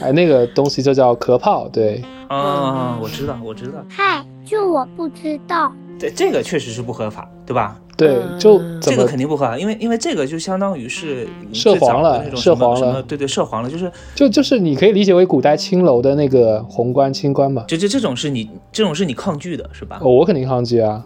[0.00, 2.02] 哎，那个东西就叫壳炮，对。
[2.28, 3.84] 啊，我知道，我知道。
[3.90, 5.70] 嗨，就我不知道。
[6.00, 7.78] 这这个确实是不合法，对吧？
[7.96, 17.62] 对，就怎么这个肯定不合法，因为因为这个就相当于是涉黄了那种涉黄了对对，涉黄了，就是就就是你可以理解为古代青楼的那个红冠清官嘛。
[17.68, 19.98] 就就这种是你这种是你抗拒的，是吧？
[20.00, 21.04] 哦，我肯定抗拒啊，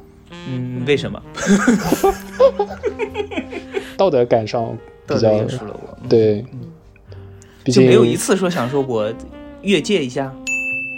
[0.48, 1.20] 嗯，为什么？
[3.96, 4.78] 道德感上
[5.08, 6.44] 比较了我，嗯对，
[7.64, 9.12] 毕竟就没有一次说想说我
[9.62, 10.32] 越界一下。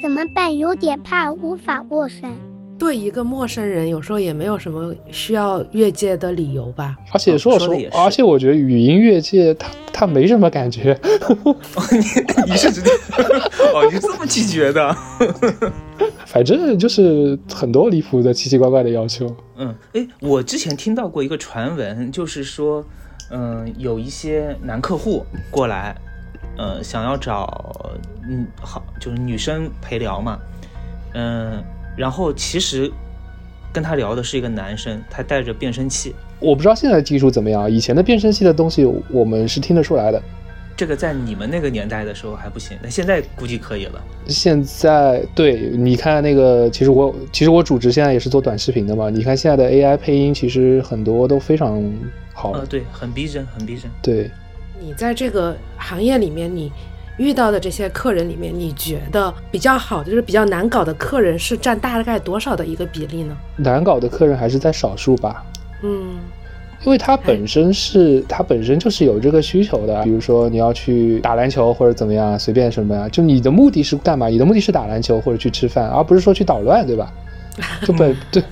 [0.02, 0.54] 怎么办？
[0.54, 2.30] 有点怕无法过山。
[2.79, 6.97] 对一个陌生人，有时候也没有什么需要越界的理由吧。
[7.12, 10.99] 而且说实说而且我觉得语音越界，他他没什么感觉。
[12.47, 12.91] 你你是直接
[13.75, 14.95] 哦，你是这么拒绝的？
[16.27, 19.35] 反正就是很多离谱的奇奇怪怪的要求。
[19.57, 22.85] 嗯，哎，我之前听到过一个传闻，就是说，
[23.31, 25.97] 嗯、有一些男客户过来，
[26.59, 27.89] 呃，想要找
[28.29, 30.39] 嗯好就是女生陪聊嘛，
[31.15, 31.65] 嗯、
[31.96, 32.90] 然后其实
[33.72, 40.22] 跟他聊的是一个男生，他带着变声器，我不知道现在的技术怎么样，以前的变声器的东西我们是听得出来的。
[40.76, 44.04] 这个在你们那个年代的时候还不行，那现在估计可以了。
[44.26, 49.09] 现在对，你看那个，其实我其实我主职现在也是做短视频的嘛。
[49.09, 51.82] 你看现在的 AI 配音，其实很多都非常
[52.35, 52.52] 好。
[52.52, 53.90] 呃，对，很逼真，很逼真。
[54.02, 54.30] 对，
[54.78, 56.70] 你在这个行业里面，你
[57.18, 63.37] 遇到的这些客人里面，你觉得比较好的，就是比较难搞的客人是占大概多少的一个比例呢？
[63.57, 65.44] 难搞的客人还是在少数吧。
[65.83, 66.16] 嗯，
[66.85, 70.02] 因为他本身是，他本身就是有这个需求的。
[70.02, 74.29] 比如说你要去打篮球或者怎么样，随便什么呀，就你的目的是干嘛？
[74.29, 77.12] 你的目的是打篮球或者去吃饭，而不是说去捣乱，对吧？
[77.83, 78.42] 就本对，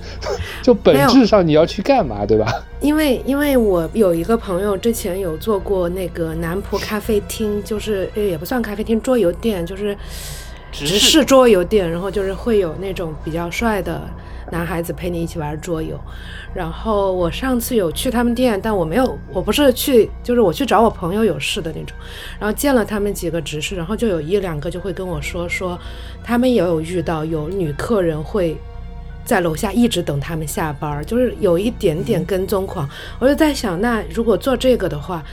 [0.61, 2.51] 就本 质上你要去干嘛，对吧？
[2.81, 9.95] 因为因为我有一个朋友之前有做过那个南浦咖啡厅，就是呃也不算咖啡厅，桌游店，就是
[10.71, 14.01] 直直视桌游店，然后就是会有那种比较帅的
[14.51, 15.99] 男孩子陪你一起玩桌游。
[16.53, 21.97] 然后我上次有去他们店，但我没有，我不是去，就是我去找我朋友有事的那种。
[22.39, 25.77] 然后见了他们几个执事，然后就有一两个就会跟我说说，
[26.23, 28.55] 他们也有遇到有女客人会
[29.25, 32.87] 在楼下一直等他们下班儿，就是有一点点跟踪狂。
[33.19, 35.23] 我就在想，那如果做这个的话，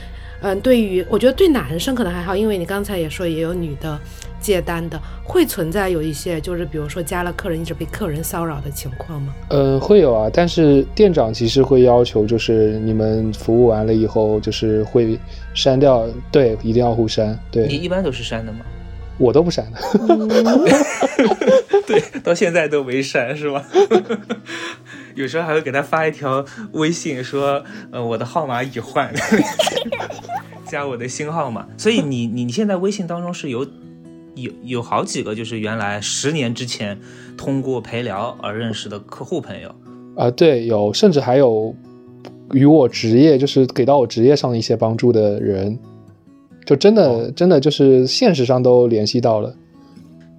[0.41, 3.97] 嗯，对于我觉得对男生可能还好，因为你刚才也说也有女的
[4.41, 9.33] 接单的，会存在有一些就是比如说加了客人一直被客人骚扰的情况吗？
[9.51, 15.17] 嗯，会有啊，但是店长其实会要求，就是你们服务完了以后，就是会
[15.53, 18.65] 删掉，对，一定要互删，对你对一般都是删的吗？
[19.17, 19.79] 我都不删的。
[21.87, 23.63] 对，到现在都没删是吧？
[25.15, 29.13] 有时候还会给他发一条微信说，呃，我的号码已换，
[30.65, 31.67] 加我的新号码。
[31.77, 33.67] 所以你你你现在微信当中是有
[34.35, 36.99] 有有好几个，就是原来十年之前
[37.37, 39.73] 通过陪聊而认识的客户朋友。
[40.15, 41.75] 啊，对，有，甚至还有
[42.51, 45.77] 与我职业，就是给到我职业上一些帮助的人，
[46.65, 49.55] 就真的、真的就是现实上都联系到了。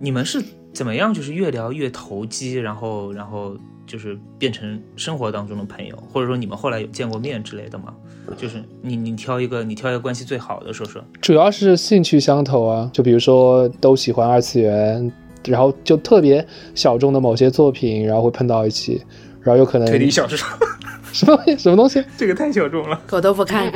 [0.01, 0.43] 你们是
[0.75, 3.57] 怎么样，就是越聊越投机，然后然后
[3.87, 7.95] 就是变成生活当中的朋友，或者说你们后来有见过面之类的吗？
[8.37, 11.05] 就是你你挑一个你挑一个关系最好的说说。
[11.21, 15.13] 主要是兴趣相投啊，就比如说都喜欢二次元，
[15.47, 19.03] 然后就特别小众的某些作品，然后会碰到一起，
[19.43, 20.39] 然后有可能推理小说，
[21.13, 22.99] 什么东西什么东西，这个太小众了。
[23.07, 23.71] 狗都不看。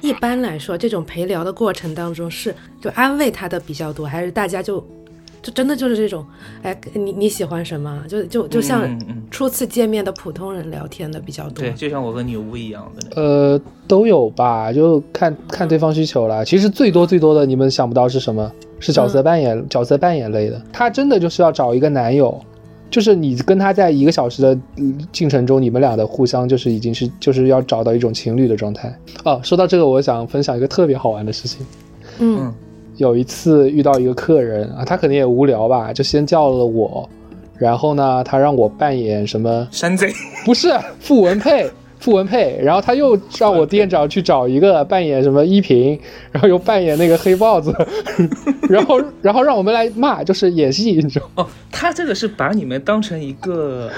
[0.00, 4.86] 一般来说，这种陪聊的过程当中是就安慰他的比较多，还是大家就
[5.44, 6.24] 就真的就是这种，
[6.62, 8.02] 哎，你你喜欢什么？
[8.08, 8.98] 就就就像
[9.30, 11.62] 初次见面的普通人聊天的比较多。
[11.62, 13.22] 对，就像我和女巫一样的。
[13.22, 16.42] 呃，都有吧，就看看对方需求啦。
[16.42, 18.50] 其实最多最多的，你们想不到是什么？
[18.80, 20.60] 是角色扮演，角色扮演类的。
[20.72, 22.38] 他真的就是要找一个男友，
[22.90, 28.98] 就是你跟他在一个小时的嗯进程中，你们俩的互相就是已经是就是要找到一种情侣的状态。
[29.24, 31.66] 哦，说到这个，我想分享一个特别好玩的事情。
[32.18, 32.52] 嗯
[32.96, 37.08] 有一次遇到一个客人啊，他可能也无聊吧，就先叫了我，
[37.58, 39.66] 然后呢，他让我扮演什么？
[39.70, 40.12] 山贼，
[40.44, 40.68] 不是
[41.00, 45.98] 傅文佩，傅文佩，然后他又让我店长去找一个扮演什么依萍，
[46.30, 47.74] 然后又扮演那个黑豹子，
[48.68, 51.42] 然后然后让我们来骂，就是演戏，你知道吗？
[51.42, 53.90] 哦，他这个是把你们当成一个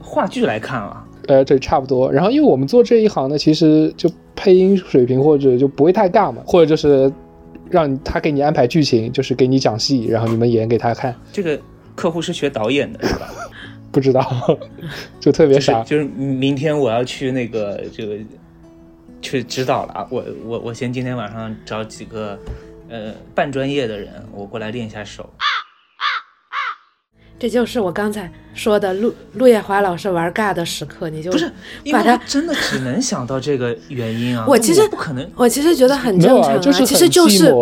[0.00, 1.04] 话剧来看啊。
[1.28, 2.10] 呃，对，差不多。
[2.12, 7.12] 然后因为我们做这一行呢，其实就配音水平或者就不会太尬嘛，或者就是
[7.70, 11.14] 让他给你安排剧情，就是给你讲戏，然后你们演给他看。
[11.32, 11.60] 这个
[11.94, 13.28] 客户是学导演的，是吧？
[13.92, 14.58] 不知道，
[15.18, 15.82] 就特别傻。
[15.82, 18.16] 就是就是明天我要去那个这个
[19.22, 20.06] 去指导了啊！
[20.10, 22.38] 我我我先今天晚上找几个
[22.88, 25.28] 呃半专业的人，我过来练一下手。
[27.38, 31.50] 这就是我刚才说的陆陆叶华老师玩尬的时刻，你就不是，
[31.92, 34.44] 把他真的只能想到这个原因啊。
[34.48, 37.54] 我其实不可能，我其实觉得很正常就是其实就是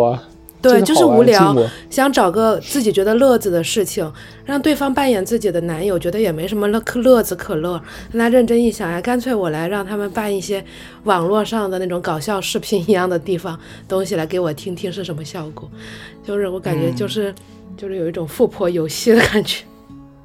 [0.61, 1.55] 对，就是无聊，
[1.91, 4.11] 想找个自己觉得乐子的事情，
[4.45, 7.79] 让对方扮演自己的男友，觉得也没什么乐可乐子可乐。
[8.11, 10.63] 让他认真一想呀，干脆我来让他们办一些
[11.03, 15.69] 网络上的那种搞笑视频一样的地方东西来给我听听是什么效果。
[16.23, 17.31] 就是我感觉嗯就是、
[17.77, 19.63] 就是有一种富婆游戏的感觉。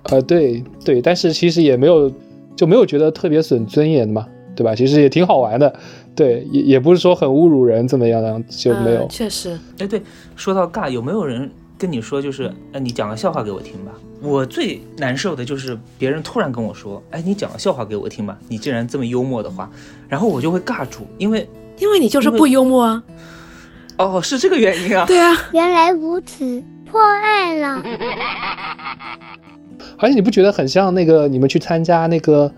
[0.04, 2.10] 呃，对对，但是其实也没有
[2.56, 4.74] 就没有觉得特别损尊严嘛，对吧？
[4.74, 5.74] 其实也挺好玩的，
[6.14, 9.08] 对，也也不是说很侮辱人怎么样的，就没有嗯。
[9.08, 10.00] 确实，哎，对，
[10.36, 13.92] 说到尬，有没有人跟你说，就是，哎，你讲个笑话给我听吧？
[14.22, 19.70] 我最难受的就是别人突然跟我说，哎，你讲个笑话给我听吧，你竟然这么幽默的话，
[20.08, 23.02] 然后我就会尬住，因为，因为你就是不幽默啊。
[24.00, 25.04] 哦，是这个原因啊。
[25.06, 27.82] 对啊，原来如此，破案了。
[29.98, 32.50] 而且你不觉得很像那个你们去参加那个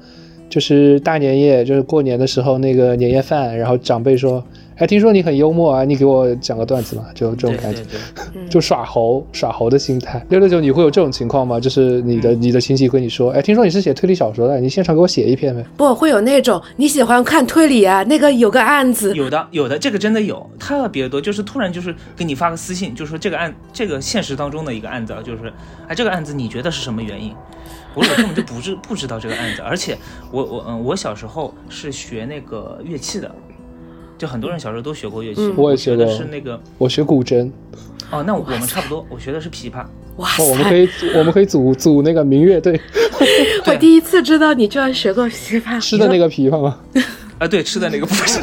[0.49, 4.45] 就是大年夜，就是过年的时候那个年夜饭，然后长辈说，
[4.77, 7.83] 哎，听说你很幽默啊，你给我讲个段子嘛，就这种感觉。
[7.83, 10.25] 对对对，就耍猴耍猴的心态。
[10.31, 11.61] 六六九，你会有这种情况吗？
[11.61, 15.65] 就是你的、你的亲戚跟你说，哎，听说你是写推理小说的，你现场给我写一篇呗。
[15.77, 25.53] 不会有那种你喜欢看推理啊，那个有个案子，有的有的，这个真的有特别多，就是突然就是给你发个私信，就说这个案这个现实当中的一个案子啊，就是
[25.87, 27.33] 哎这个案子你觉得是什么原因？
[27.95, 29.99] 我我根本就不知不知道这个案子，而且
[30.31, 33.31] 我我嗯我小时候是学那个乐器的，
[34.23, 35.55] 就很多人小时候都学过乐器，嗯。
[35.57, 37.51] 我也学的是那个我学古筝，
[38.09, 39.85] 哦，那我们差不多，我学的是琵琶。
[40.19, 40.77] 哇哦，我们可塞！
[40.85, 42.81] 以我们可以组组那个民乐队，
[43.67, 45.81] 我第一次知道你居然学过琵琶。
[45.81, 46.79] 吃的那个琵琶吗？
[47.39, 48.41] 啊，对，吃的那个不是，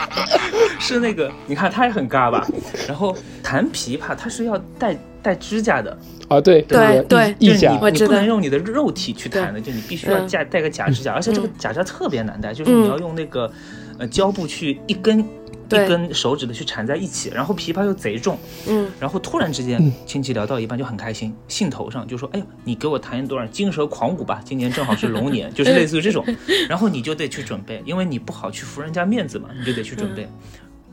[0.80, 2.48] 是那个，你看他也很尬吧？
[2.88, 5.94] 然后弹琵琶，它是要带带指甲的，
[6.28, 10.26] 啊，对对那个对就是你，你不能用你的肉体去弹的，就你必须要嗯。
[10.26, 11.50] 架带个假指甲，而且这个嗯。
[11.58, 13.52] 假指甲特别难带，就是你要用那个
[13.98, 26.22] 呃胶布去一根一根手指的去缠在一起，然后琵琶又贼重，嗯，然后突然之间亲戚聊到一半就很开心，兴头上就说：“哎呀，你给我弹一段金蛇狂舞吧，今年正好是龙年， 就是类似于这种。
[26.68, 30.28] ”然后你就得去准备，因为你不好去服人家面子嘛，你就得去准备。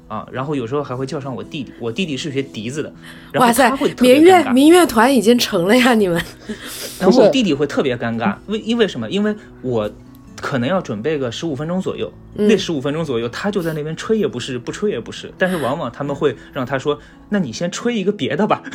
[0.07, 2.91] 啊，然后有时候还会叫上我弟弟，我弟弟是学笛子的，
[3.31, 6.19] 然后哇塞他会，特别民乐民乐团已经成了呀，你们。
[6.99, 9.07] 然后我弟弟会特别尴尬，为因为什么？
[9.09, 9.91] 因为我
[10.41, 16.97] 可能要准备个十五分钟左右，嗯那十五分钟左右他就在那边吹也不是，不吹也不是，但是往往他们会让他说
[17.29, 18.61] ：“那你先吹一个别的吧。”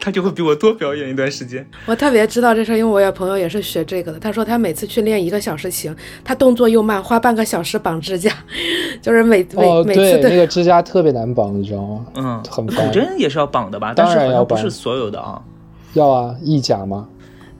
[0.00, 1.68] 他就会比我多表演一段时间。
[1.84, 4.20] 我特别知道这事儿，因为我有朋友也是学这个的。
[4.20, 8.32] 他说他每次去练一个小时琴，他动作又慢，花半个小时绑指甲，
[9.02, 12.06] 就是每每、哦，每次那个指甲特别难绑，你知道吗？
[12.14, 13.92] 嗯，很烦古筝也是要绑的吧？
[13.94, 15.42] 当但是好然要绑像不是所有的啊。
[15.94, 17.08] 要啊，翼甲吗？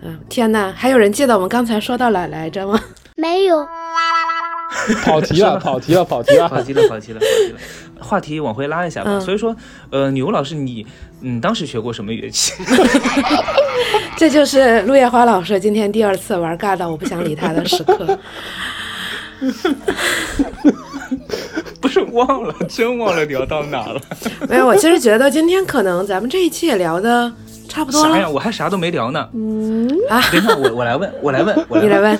[0.06, 2.80] 嗯，天呐，还有人记得我们刚才说到哪来着吗？
[3.16, 3.66] 没有，
[5.02, 6.48] 跑题了，跑题了，跑题了。
[6.48, 7.58] 跑题了，跑题了，跑题了。
[7.98, 9.10] 话题往回拉一下吧。
[9.10, 9.56] 嗯所以说，
[9.90, 10.86] 呃，牛老师，你
[11.20, 12.52] 你当时学过什么乐器？
[14.16, 18.18] 这就是陆夜花老师今天第二次玩尬到我不想理他的时刻。
[21.80, 24.00] 不是忘了，真忘了聊到哪了。
[24.48, 27.32] 没有，我其实觉得今天可能咱们这一期也聊的
[27.68, 28.28] 差不多啥呀？
[28.28, 29.28] 我还啥都没聊呢。
[29.34, 31.84] 嗯啊，等一下，我我来问， 我来问，我来问。
[31.84, 32.18] 你来问。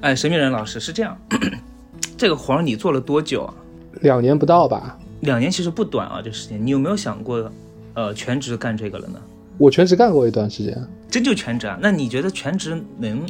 [0.00, 1.16] 哎，神秘人老师是这样，
[2.16, 3.54] 这个活你做了多久啊？
[4.02, 4.98] 两年不到吧？
[5.20, 6.64] 两年其实不短啊，这时间。
[6.64, 7.50] 你有没有想过，
[7.94, 9.18] 呃，全职干这个了呢？
[9.58, 10.76] 我全职干过一段时间。
[11.10, 11.78] 真就全职啊？
[11.80, 13.22] 那你觉得全职能，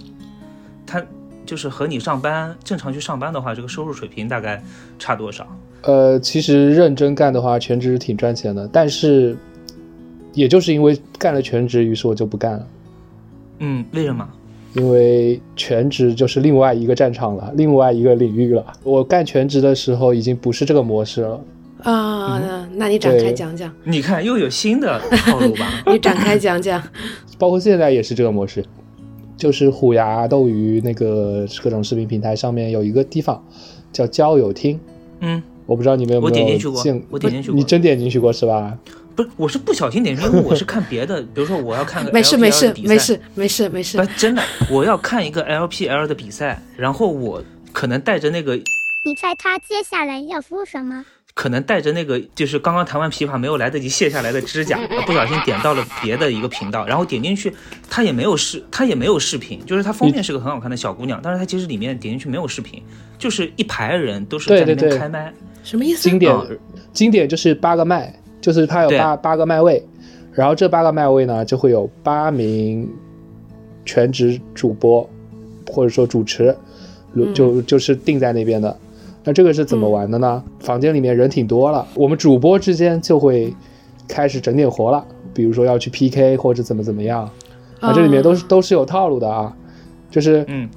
[0.85, 1.01] 他
[1.45, 4.61] 就是和你上班正常去上班的话，这个收入水平大概
[4.99, 5.47] 差多少？
[5.83, 9.37] 呃，其实认真干的话，全职挺赚钱的，但是
[10.37, 12.67] 也就是因为干了全职，于是我就不干了。
[13.59, 14.29] 嗯，为什么？
[14.75, 18.65] 因为全职就是另外一个战场了，另外一个领域了。
[18.85, 21.41] 我干全职的时候已经不是这个模式了。
[21.83, 25.83] 啊、那那你展开讲讲，你看又有新的套路吧？
[25.91, 26.83] 你展开讲讲。
[27.39, 28.65] 包括现在也是这个模式，
[29.37, 33.43] 就是虎牙、斗鱼那个各种视频平台上面有一个地方
[33.93, 34.79] 叫交友厅，
[35.21, 38.77] 嗯，我不知道你们有没有我点进去过我点进去过你真点进去过是吧？
[39.15, 47.43] 不是，我是不小心点进去，因 为我是看别的，比如说我要看个没事 LPL 没事的比赛没事没事没事不，真的，我要看一个 LPL 的比赛，然后我
[47.73, 51.05] 可能带着那个，你猜他接下来要说什么？
[51.37, 57.53] 可能带着那个，就是刚刚弹完琵琶没有来得及卸下来的指甲， 不小心点到了别的一个频道，然后点进去，
[57.91, 62.83] 它也没有视，它也没有视频，就是它封面是个很好看的小姑娘，但是它其实里面点进去没有视频，
[63.19, 64.89] 就是一排人都是在那对对对。
[64.89, 65.31] 边开麦，
[65.63, 66.09] 什么意思？
[66.09, 66.43] 经典、啊。
[66.95, 69.87] 经典就是八个麦，就是它有八八个麦位，
[70.33, 72.91] 然后这八个麦位呢，就会有八名
[73.85, 75.07] 全职主播
[75.71, 76.57] 或者说主持，
[77.35, 78.75] 就就是定在那边的。
[79.27, 80.43] 那这个是怎么玩的呢？
[80.61, 83.53] 房间里面人挺多了，我们主播之间就会
[84.07, 85.05] 开始整点活了，
[85.35, 87.29] 比如说要去 PK 或者怎么怎么样。
[87.81, 89.55] 啊，这里面都是都是有套路的啊，
[90.11, 90.69] 就是嗯，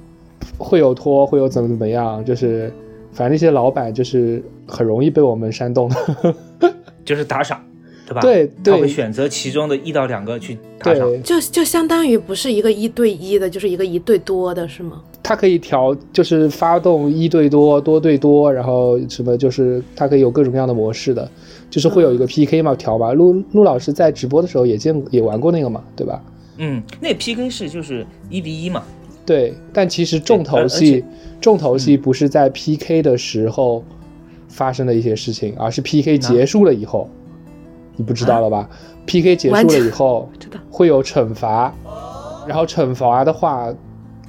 [0.58, 2.72] 会有拖，会有怎么怎么样，就是
[3.12, 5.90] 反正那些老板就是很容易被我们煽动，
[7.06, 7.64] 就是打赏。
[8.06, 8.20] 对吧？
[8.20, 15.00] 对，他会选择其中的一到两个去打赏，就就相当于不是一个一对一的，就是一个一对多的，是吗？
[15.22, 21.30] 它可以调，就是发动一对多、多对多，然后什么，就是它可以有各种各样的模式的，
[21.68, 23.12] 就是会有一个 PK 嘛，调吧。
[23.12, 26.22] 陆陆老师在直播的时候也见也玩过那个嘛，对吧？
[26.58, 28.82] 嗯，那 PK 是就是一比一嘛。
[29.24, 31.04] 对，但其实重头戏，
[31.40, 33.84] 重头戏不是在 PK 的时候
[34.48, 37.08] 发生的一些事情，而是 PK 结束了以后。
[37.96, 38.68] 你不知道了吧
[39.04, 40.28] ？PK 结束了以后，
[40.70, 41.72] 会有惩罚，
[42.46, 43.72] 然后惩罚的话，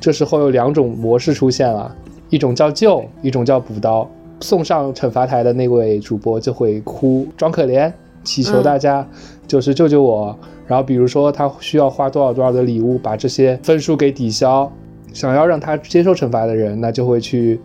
[0.01, 1.95] 这时候有两种模式出现了，
[2.29, 4.09] 一种叫救，一种叫补刀。
[4.41, 7.93] 送上惩罚台的那位主播就会哭，装可怜，
[8.23, 9.07] 祈求大家
[9.47, 10.35] 就是救救我。
[10.65, 14.69] 然后比如说他需要花多少多少的礼物把这些分数给抵消，
[15.13, 17.59] 想要让他接受惩罚的人，那就会去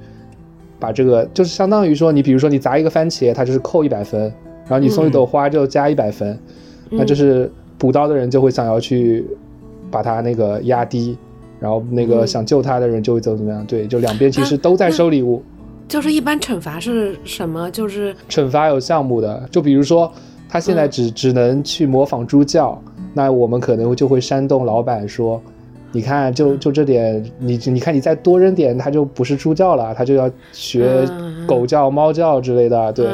[0.78, 4.32] 把这个，就是相当于说你比如说你砸一个番茄，他就是扣一百分。
[4.68, 6.36] 然后你送一朵花就加一百分，
[6.90, 9.24] 那就是补刀的人就会想要去
[9.92, 11.16] 把他那个压低，
[11.58, 13.64] 然后那个想救他的人就会怎么怎么样。
[13.66, 15.42] 对，就两边其实都在收礼物。
[15.88, 17.70] 就是一般惩罚是什么？
[17.70, 20.12] 就是惩罚有项目的，就比如说
[20.48, 22.80] 他现在只只能去模仿猪叫，
[23.14, 25.40] 那我们可能就会煽动老板说，
[25.92, 31.08] 你看就就这点，你你看你再多扔点，他就不是猪叫了，他就要学
[31.46, 32.92] 狗叫、猫叫之类的。
[32.92, 33.06] 对。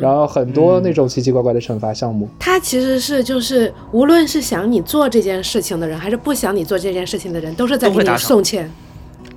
[0.00, 8.70] 然后很多那种奇奇怪怪的惩罚项目，它其实是就是无论是想你做这件事情的人，还是不想你做这件事情的人，都是在给你送钱。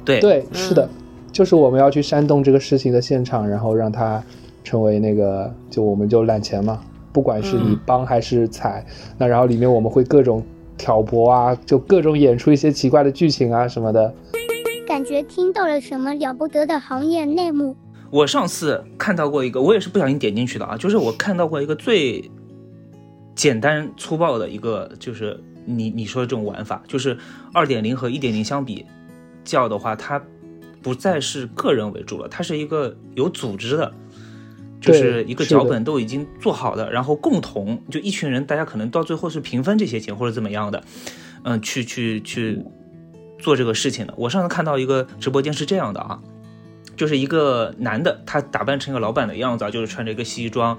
[0.03, 0.19] 对。
[0.19, 0.89] 对，是的，
[1.31, 4.23] 就是我们要去煽动这个事情的现场，然后让它
[4.63, 6.79] 成为那个，就我们就揽钱嘛，
[7.11, 8.85] 不管是你帮还是踩，
[9.17, 10.43] 那然后里面我们会各种
[10.77, 14.13] 挑拨啊，就各种演出一些奇怪的剧情啊什么的，
[14.87, 17.75] 感觉听到了什么了不得的行业内幕。
[18.15, 22.31] 我上次看到过一个，我也是不小心点进去的啊，就是我看到过一个最
[23.35, 27.17] 简单粗暴的一个，就是你你说的这种玩法，就是
[27.53, 28.85] 二点零和一点零相比
[29.43, 30.23] 较的话，它
[30.81, 33.93] 不再是个人为主了，它是一个有组织的，
[34.79, 40.81] 就是一个脚本都已经做好的，然后共同就一群人，大家可能到最后是平分这些钱或者怎么样的，
[41.43, 42.63] 嗯，去去去
[43.39, 44.13] 做这个事情的。
[44.15, 46.21] 我上次看到一个直播间是这样的啊。
[46.95, 50.77] 就是一个男的，他打扮成一个老板的样子啊，就是穿着一个西装、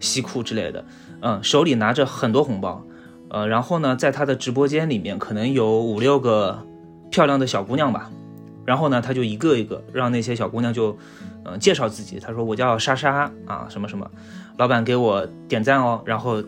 [0.00, 0.84] 西裤之类的，
[1.20, 2.84] 嗯，手里拿着很多红包，
[3.28, 6.66] 呃，然后呢，在他的直播间里面可能有五六个
[7.10, 8.10] 漂亮的小姑娘吧，
[8.64, 10.96] 然后呢，他就一个一个让那些小姑娘就，
[11.44, 14.10] 嗯，介绍自己，他说我叫莎莎啊，什么什么，
[14.56, 16.42] 老板给我点赞哦，然后。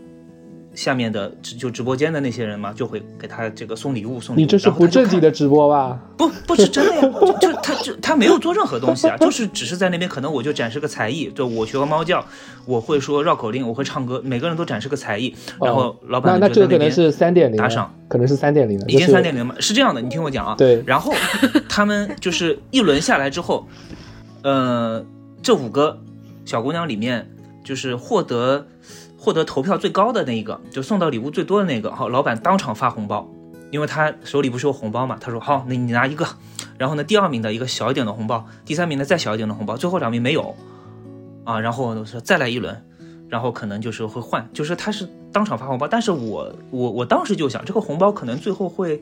[0.74, 4.40] 下面的就直播间的那些人嘛，就会给他这个送礼物，送礼物。
[4.40, 6.00] 你这是不正经的直播吧？
[6.16, 7.02] 不，不是真的呀，
[7.40, 12.24] 就他就他没有做任何东西啊， 就是只是在那边，可能我就展示个才艺，就我学个猫叫，
[12.64, 19.54] 我会说绕口令，我会唱歌，每个人都展示个才艺，然后老板那那这可能是三点零打赏，可能是三点零的，已经三点零吗？
[19.60, 20.54] 是这样的，你听我讲啊。
[20.56, 20.82] 对。
[20.86, 21.12] 然后
[21.68, 23.68] 他们就是一轮下来之后，
[24.42, 25.04] 呃，
[25.42, 26.00] 这五个
[26.46, 27.30] 小姑娘里面
[27.62, 28.66] 就是获得。
[29.22, 33.30] 获得投票最高的那一个，就送到礼物最多的那个，好，老板当场发红包，
[33.70, 36.26] 因为他手里不是有红包嘛，他说好，那你拿一个，
[36.76, 40.56] 然后呢，第二名的一个小一点的红包，第三名的再小一点的红包，最后两名没有，
[41.44, 42.84] 啊，然后说再来一轮，
[43.28, 49.00] 然后可能就是会换，就是他是当场发红包，但是我我我当时就想，这个红包可能最后会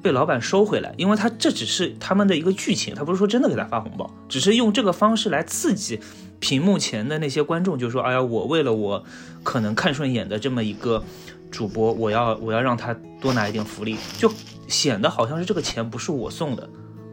[0.00, 5.98] 被老板收回来，因为他这只是他们的一个剧情，他不是说真的给他发红包，只是用这个方式来刺激。
[6.38, 9.04] 屏幕前的那些观众就说：“哎呀，我为了我
[9.42, 11.02] 可能看顺眼的这么一个
[11.50, 14.30] 主播，我要我要让他多拿一点福利，就
[14.68, 16.68] 显得好像是这个钱不是我送的，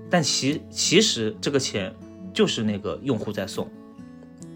[0.10, 1.94] 但其其实这个钱
[2.34, 3.68] 就是那个用户在送，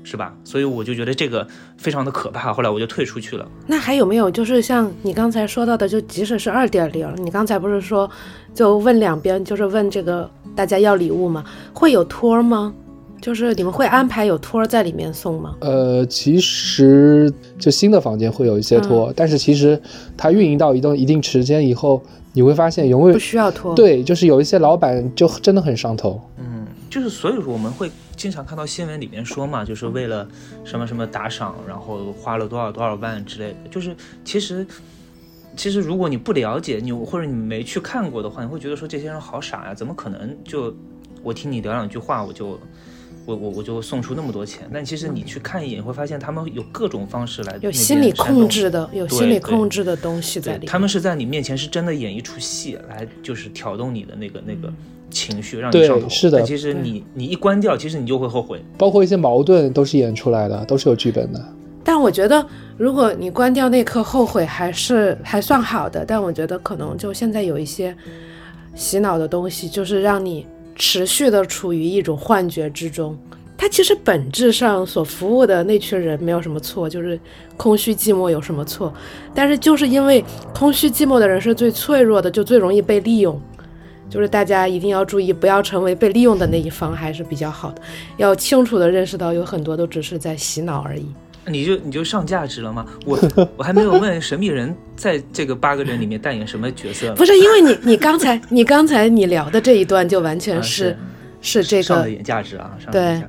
[0.03, 0.35] 是吧？
[0.43, 1.47] 所以我就觉得这个
[1.77, 2.53] 非常的可怕。
[2.53, 3.47] 后来我就退出去了。
[3.65, 8.09] 那还有没有就是像你刚才说到的，就即使是二点零，你刚才不是说
[8.53, 11.43] 就问两边，就是问这个大家要礼物吗？
[11.73, 12.73] 会有托吗？”
[13.21, 15.55] 就是你们会安排有托在里面送吗？
[15.61, 19.79] 呃，其实就新的房间会有一些托，但是其实
[20.15, 22.01] 它运营到一段一定时间以后，
[22.33, 23.73] 你会发现永远不需要托。
[23.75, 26.21] 对，就是有一些老板就真的很上头。
[26.37, 30.27] 嗯，就是所以说我们会经常看到新闻里面说嘛，就是为了
[30.63, 33.57] 什么什么打赏，然后花了多少多少万之类的。
[33.71, 34.65] 就是其实
[35.55, 40.73] 其实如果你不了解你或者你没去看过的话，你会觉得说这些人好傻呀，怎么可能就
[41.23, 42.59] 我听你聊两句话我就
[43.27, 44.69] 我我我就送出那么多钱？
[44.73, 50.67] 但其实你去看一眼，会发现他们有各种方式来有心理控制的，有心理控制的东西在里面。
[50.67, 54.71] 他们是在你面前是真的演一出戏来，就是挑动你的那个那个
[55.11, 56.07] 情绪，让你上头。
[56.07, 58.63] 是的，其实你你一关掉，其实你就会后悔。
[58.77, 61.45] 包括一些矛盾都是演出来的，都是有剧本的。
[61.83, 62.45] 但我觉得，
[62.77, 66.05] 如果你关掉那刻后悔，还是还算好的。
[66.05, 67.93] 但我觉得可能就现在有一些
[68.73, 70.45] 洗脑的东西，就是让你
[70.77, 73.17] 持续的处于一种幻觉之中。
[73.57, 77.19] 他其实本质上所服务的那群人没有什么错，就是
[77.57, 78.93] 空虚寂寞有什么错？
[79.33, 80.23] 但是就是因为
[80.53, 83.41] 空虚寂寞的人是最脆弱的，就最容易被利用。
[84.09, 87.81] 就是大家一定要注意，不要成为被利用的那一方，还是比较好的。
[88.15, 91.07] 要清楚的认识到，有很多都只是在洗脑而已。
[91.49, 92.85] 你就你就上价值了吗？
[93.05, 93.17] 我
[93.55, 97.13] 我还没有问神秘人在这个八个人里面扮演什么角色。
[97.15, 100.95] 不是因为你你刚才你刚才你聊的这一段就完全是
[101.41, 103.21] 是这个上演价值啊，对，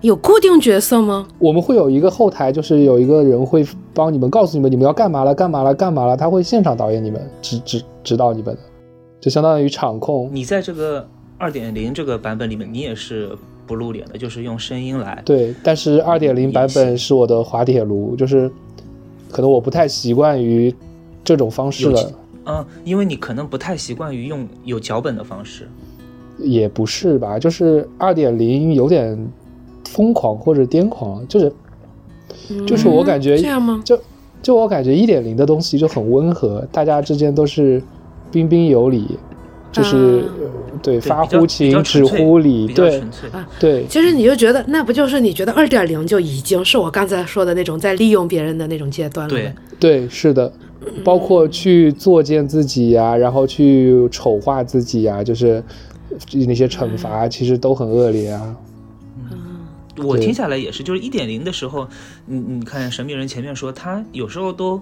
[0.00, 1.28] 有固定角色吗？
[1.38, 8.60] 我们会有一个后台，就是有一个人会帮你们告诉你们你们要干嘛了，干嘛了，干嘛了，他会现场导演你们，指指指导你们的，
[9.20, 10.30] 就相当于场控。
[10.32, 11.06] 你在这个
[11.36, 13.36] 二点零这个版本里面，你也是。
[13.68, 15.22] 不露脸的，就是用声音来。
[15.24, 18.50] 对，但是二点零版本是我的滑铁卢，就是
[19.30, 20.74] 可能我不太习惯于
[21.22, 22.12] 这种方式了。
[22.46, 25.68] 嗯，因为你可能不太习惯于用有脚本的方式。
[26.38, 29.18] 也不是吧，就是二点零有点
[29.88, 31.52] 疯狂或者癫狂，就是
[32.66, 33.82] 就是我感觉这样吗？
[33.84, 34.00] 就
[34.40, 37.82] 就我感觉一点零的东西就很温和，大家之间都是
[38.30, 39.18] 彬彬有礼。
[39.70, 40.24] 就是
[40.82, 43.02] 对发乎情，止乎礼，对
[43.60, 43.86] 对。
[43.86, 49.30] 其实你就觉得，那不就是你觉得二点零就已经是我刚才说的那种在利用别人的那种阶段了？
[49.30, 50.50] 对对，是的，
[51.04, 55.62] 包括去作践自己呀，然后去丑化自己呀，就是
[56.46, 58.56] 那些惩罚其实都很恶劣啊。
[59.30, 61.86] 嗯，我听下来也是，就是一点零的时候，
[62.26, 64.80] 你你看神秘人前面说他有时候都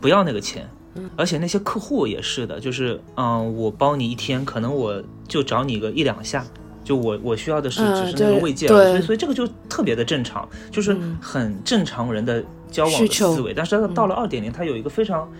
[0.00, 0.68] 不要那个钱。
[1.16, 6.44] 而且那些客户也是的，就是嗯，我包你一天，可能我就找你个一两下，
[6.82, 13.54] 就我我需要的是只是那个慰藉，所以所以这个就特别的正常，就是很正常人的交往的思维。
[13.54, 15.30] 但是到了二点零，它有一个非常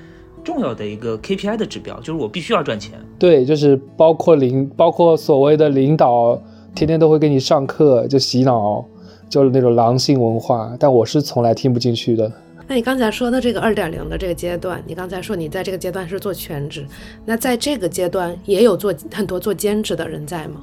[0.44, 2.98] 重要的一个 KPI 的指标，就是我必须要赚钱。
[3.18, 6.40] 对，就是包括领，包括所谓的领导，
[6.74, 8.84] 天天都会给你上课，就洗脑，
[9.28, 10.74] 就是那种狼性文化。
[10.78, 12.30] 但我是从来听不进去的。
[12.70, 16.86] 那你刚才说的这个二点零的这个阶段，你刚才说你在这个阶段是做全职，
[17.24, 20.60] 那在这个阶段也有做很多做兼职的人在吗？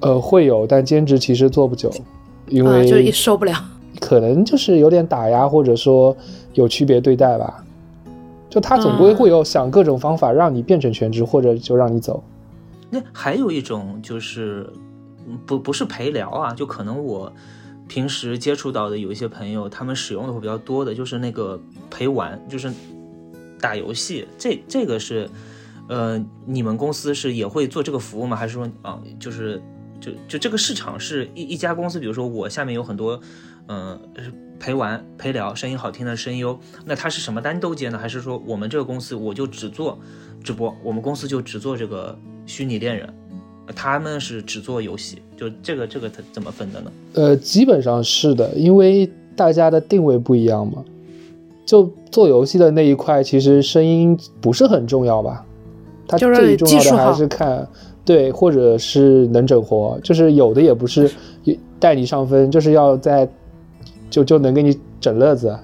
[0.00, 1.90] 呃，会有，但兼职其实做不久，
[2.46, 3.54] 因为就一受不了，
[4.02, 6.14] 可能就是有点打压，或者说
[6.52, 7.64] 有区别对待吧。
[8.50, 12.22] 就他总归会有想各种方法让你变成全职，或者就让你走。
[12.90, 14.68] 那还有一种就是，
[15.46, 17.32] 不不是陪聊啊，就可能我。
[17.92, 22.72] 平时接触到的有一些朋友，他们使用的会比较多的，就是那个陪玩，就是
[23.60, 24.26] 打游戏。
[24.38, 25.28] 这这个是，
[25.90, 28.34] 呃，你们公司是也会做这个服务吗？
[28.34, 29.60] 还是说，啊，就是
[30.00, 32.00] 就就这个市场是一一家公司？
[32.00, 33.20] 比如说我下面有很多，
[33.68, 34.00] 嗯，
[34.58, 37.98] 陪玩陪聊，声音好听的声优，那他是什么单都接呢？
[37.98, 40.00] 还是说我们这个公司我就只做
[40.42, 43.14] 直播，我们公司就只做这个虚拟恋人？
[43.74, 46.92] 他们是只做游戏，就这个这个他怎么分的呢？
[47.14, 50.84] 呃，基本上是的，因为大家的定位不一样嘛。
[51.64, 55.44] 就做游戏的那一块，其实声音不是很重要吧？
[56.06, 57.66] 它最重要的还是看
[58.04, 61.10] 对，或者是能整活，就是有的也不是
[61.78, 63.26] 带你上分，就是要在
[64.10, 65.56] 就就能给你整乐子。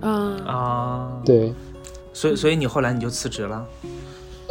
[0.00, 0.10] 啊
[0.46, 1.52] 啊，对。
[2.14, 3.66] 所以所以你后来你就辞职了。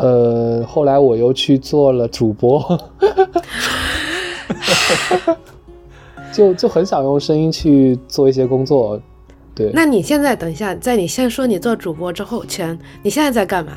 [0.02, 2.60] 呃，后来我又去做了主播，
[6.34, 8.99] 就就很想用声音去做一些工作。
[9.54, 13.74] 对，那你现在等一下，在你先说你做主播之后，前你现在在干嘛？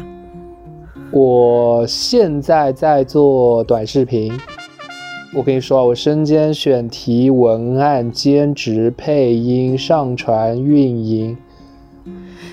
[1.10, 4.32] 我现在在做短视频。
[5.36, 11.36] 我跟你说啊，我身兼选题、文案、兼职、配音、上传、运营。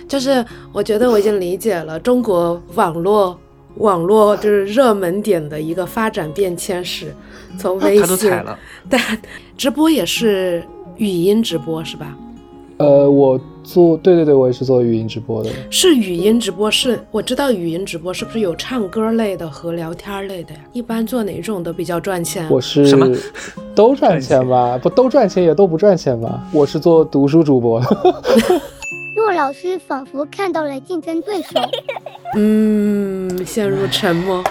[0.08, 0.44] 就是
[0.74, 3.38] 我觉得我已经理解了中国网络。
[3.76, 7.14] 网络就是热门点的一个发展变迁史，
[7.58, 8.32] 从微信，
[8.90, 9.00] 但
[9.58, 10.64] 直播也是
[10.98, 12.16] 语音直播是吧？
[12.78, 15.52] 呃，我做，对对对，我也是做语音直播的。
[15.70, 20.60] 是语音直播，是我知道语音直播是不是有唱歌类的和聊天类的呀？
[20.74, 22.48] 一般做哪种的比较赚钱？
[22.50, 23.08] 我是什么
[23.76, 24.80] 都赚钱吧？
[24.82, 26.44] 不都赚钱也都不赚钱吧？
[26.52, 27.80] 我是做读书主播。
[29.16, 31.60] 若若老师仿佛看到了竞争对手。
[32.36, 34.44] 嗯，陷入沉默，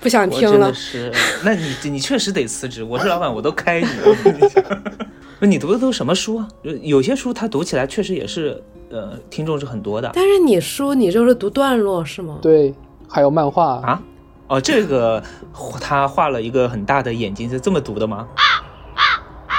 [0.00, 0.72] 不想听了。
[0.72, 1.12] 是，
[1.44, 2.82] 那你你确实得辞职。
[2.82, 4.16] 我是老板，我都开你了。
[4.24, 4.64] 你讲
[5.38, 6.48] 不你读的都什么书啊？
[6.62, 8.60] 有有些书它读起来确实也是，
[8.90, 12.38] 呃，听众是很多的但是你书你就是读段落是吗？
[12.42, 12.74] 对，
[13.08, 14.02] 还有漫画啊。
[14.48, 15.22] 哦，这个
[15.80, 18.26] 他画了一个很大的眼睛，是这么读的吗？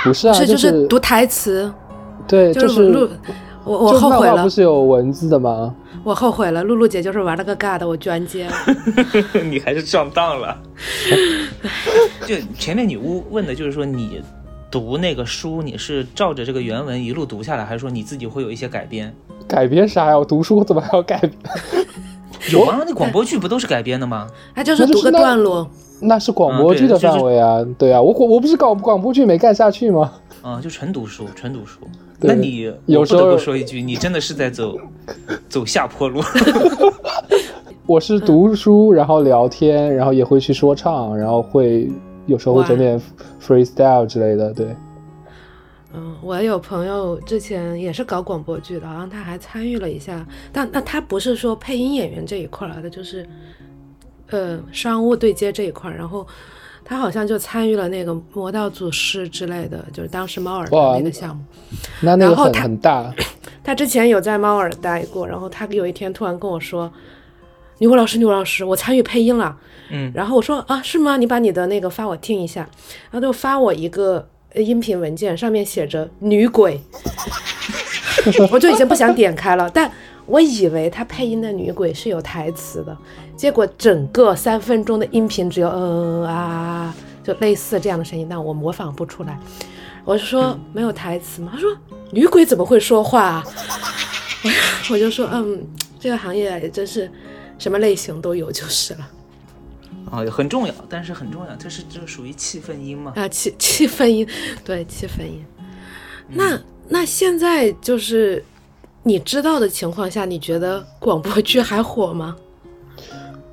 [0.04, 1.72] 不是啊，是就是读台词。
[2.28, 3.10] 对，就是录，
[3.70, 4.42] 我我后悔了。
[4.42, 5.76] 不是有文字的吗？
[6.04, 8.54] 我后悔了，露露姐就是玩了个尬的，我居然接了。
[9.46, 10.58] 你还是上当了。
[12.26, 14.22] 就前面女巫问的就是说你
[14.72, 19.14] 读那个书，你是照着这个原文一路读下来，还是说你自己会有一些改编？
[19.48, 20.18] 改编啥呀？
[20.18, 21.34] 我读书怎么还要改编？
[22.52, 24.28] 有啊，那广播剧不都是改编的吗？
[24.56, 25.70] 他就是读个段落。
[26.02, 30.14] 那是广播剧的范围啊，对啊，我我不是搞广播剧没干下去吗？
[30.42, 31.82] 啊，就纯读书，纯读书。
[32.22, 34.78] 那你有时候不得不说一句，你真的是在走
[35.48, 36.22] 走下坡路。
[37.88, 41.90] 我是读书，然后聊天，然后也会去说唱，然后会
[42.28, 43.02] 有时候会整点
[43.42, 44.68] freestyle 之类的，对。
[45.92, 53.28] 嗯，我有朋友之前也是搞广播剧的，然后他还参与了一下，但那他不是说配音演员这一块儿的，就是
[54.30, 56.28] 呃商务对接这一块儿，然后
[56.90, 61.44] 他好像就参与了那个魔道祖师之类的，就是当时猫耳的那个项目。
[62.02, 63.14] 那那个很很大。
[63.64, 66.92] 他之前有在猫耳待过，然后他有一天突然跟我说
[67.78, 69.56] ：“女巫老师，女巫老师，我参与配音了。”
[69.92, 71.18] 嗯，然后我说：“啊，是吗？
[71.18, 72.68] 你把你的那个发我听一下。”
[73.12, 74.28] 然后就发我一个。
[74.56, 76.82] 音频文件上面写着“女鬼”，
[78.52, 79.70] 我就已经不想点开了。
[79.72, 79.92] 但
[80.26, 82.98] 我以为他配音的女鬼是有台词的，
[83.40, 89.40] 结果整个三分钟的音频只有嗯啊，就类似这样的声音，但我模仿不出来。
[90.04, 91.52] 我就说没有台词吗？
[91.54, 91.74] 他说
[92.12, 93.44] 女鬼怎么会说话啊？
[94.92, 95.66] 我就说嗯，
[95.98, 97.10] 这个行业也真是
[97.58, 99.10] 什么类型都有就是了。
[100.12, 103.14] 啊，很重要，但是很重要，这是这属于气氛音嘛？
[103.16, 104.28] 啊，气气氛音，
[104.66, 105.46] 对，气氛音。
[106.28, 106.60] 那
[106.90, 108.44] 那现在就是
[109.04, 112.36] 你知道的情况下，你觉得广播剧还火吗？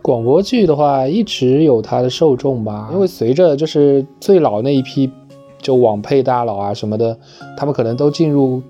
[0.06, 5.10] 广播剧的话，一直有它的受众吧，因为随着就是最老那一批
[5.58, 7.18] 就网配大佬啊什么的，
[7.56, 8.62] 他们可能都进入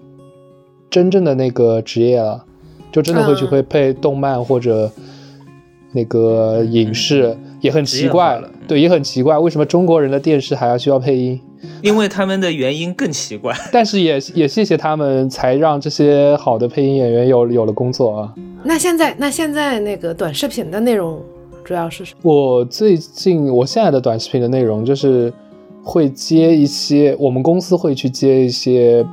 [0.89, 2.43] 真正的那个职业了，
[2.91, 4.91] 就真的会去会配动漫或者
[5.93, 7.26] 那个影视。
[7.28, 11.41] 嗯也很奇怪了，对，也很奇怪，为什么中国人的电视还要需要配音？
[11.83, 13.55] 因为他们的原因更奇怪。
[13.73, 18.35] 但是也也谢谢他们，才让这些好的配音演员有有了工作啊。
[18.63, 21.21] 那现在那现在那个短视频的内容
[21.65, 22.33] 主要是什么？
[22.33, 25.33] 我最近我现在的短视频的内容就是
[25.83, 29.07] 会接一些，我们公司会去接一些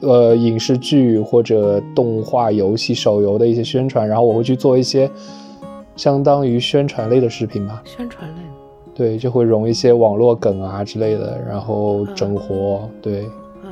[0.00, 5.10] 呃影视剧或者动画、游戏、手游的一些宣传，然后我会去做一些。
[5.94, 8.36] 相当于宣传类的视频吧，宣传类，
[8.94, 13.30] 对，就会融一些网络梗啊之类的，然后整活，嗯、对，
[13.64, 13.70] 嗯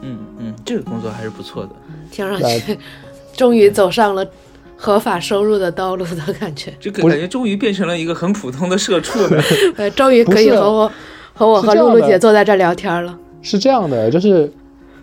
[0.00, 1.70] 嗯嗯，这个工作还是不错的，
[2.10, 2.78] 听上去
[3.34, 4.26] 终于走上了
[4.76, 9.42] 合法收入的道路的感觉，这个感觉终于变成了一个很普通的社畜了，
[9.76, 10.90] 呃，终于可以和我
[11.34, 13.18] 和我和露露姐坐在这聊天了。
[13.42, 14.46] 是这样的，就是，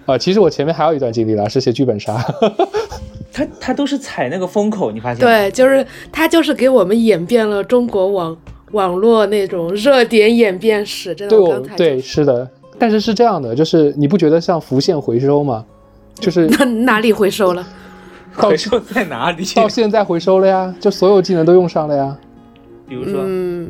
[0.05, 2.17] 啊、呃，其实我前面还有一段经历啦，是写剧本杀。
[3.31, 5.19] 他他都是踩那个风口，你发现？
[5.19, 8.35] 对，就是他就是给我们演变了中国网
[8.71, 11.13] 网络那种热点演变史。
[11.15, 12.49] 真的，对，我对是的。
[12.77, 15.65] 但是是这样的，就是你不觉得像浮现回收吗？
[16.15, 17.67] 就是 那哪里回收了？
[18.33, 19.43] 回收在哪里？
[19.55, 22.17] 到现在回收了呀，就所有技能都用上了呀。
[22.87, 23.69] 比如说，嗯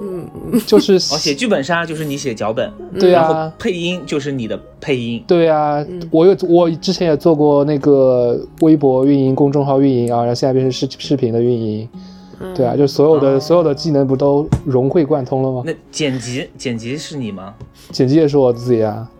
[0.00, 11.88] 嗯，就是哦，写剧本杀就是你写脚本，对呀、啊，配音就是你的配音，对呀、啊，嗯我有我之前也做过那个微博运营、公众号运营啊，然后现在变成视视频的运营，
[12.40, 15.62] 嗯、对啊，就所有的、哦、所有的技能不都融会贯通了吗？
[15.66, 17.54] 那剪辑剪辑是你吗？
[17.90, 19.10] 剪辑也是我自己啊。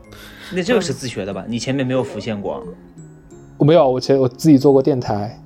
[0.53, 1.45] 那这个是自学的吧？
[1.49, 2.65] 你前面没有浮现过？
[3.57, 5.39] 我没有，我前我自己做过电台。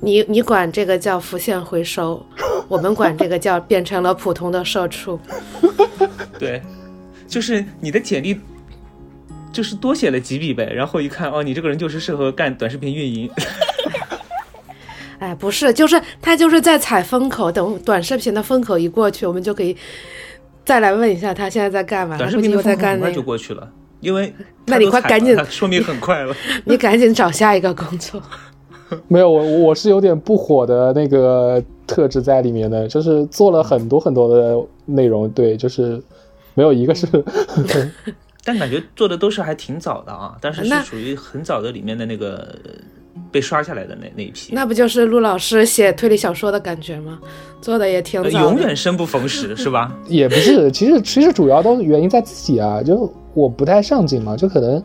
[0.00, 2.20] 你你管这个叫浮现回收，
[2.68, 5.18] 我们管这个叫变成了普通的社畜。
[6.38, 6.60] 对，
[7.28, 8.38] 就是你的简历，
[9.52, 13.30] 就是多写了几笔呗，然后一看哦，你这个人就是适合干短视频运营。
[15.24, 19.74] 哎，不是，就是他就是在踩风口，等短视频的风口一过去，我们就可以
[20.66, 22.18] 再来问一下他现在在干嘛。
[22.18, 23.66] 短视频又在干那就过去了，
[24.00, 24.30] 因为
[24.66, 26.36] 那你快赶紧，说明很快了。
[26.66, 28.20] 你赶紧找下一个工作。
[29.08, 35.98] 没有，我我是有点不火的那个特质在里面的，就是做了很多很多的内容，对，就是
[36.52, 37.06] 没有一个是。
[38.44, 42.54] 但感觉做的都是还挺早的啊，但是是属于很早的里面的那个
[43.30, 47.18] 被刷下来的那那一批，那不就是陆老师写推理小说的感觉吗？
[47.60, 49.92] 做的也挺永远生不逢时，是吧？
[50.06, 54.76] 也不是，其实其实主要都原因在自己啊，就我不太上进嘛，就可能，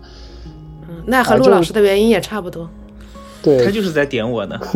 [0.87, 2.69] 嗯，那和陆老师的原因也差不多。
[3.41, 4.59] 对，他就是在点我呢。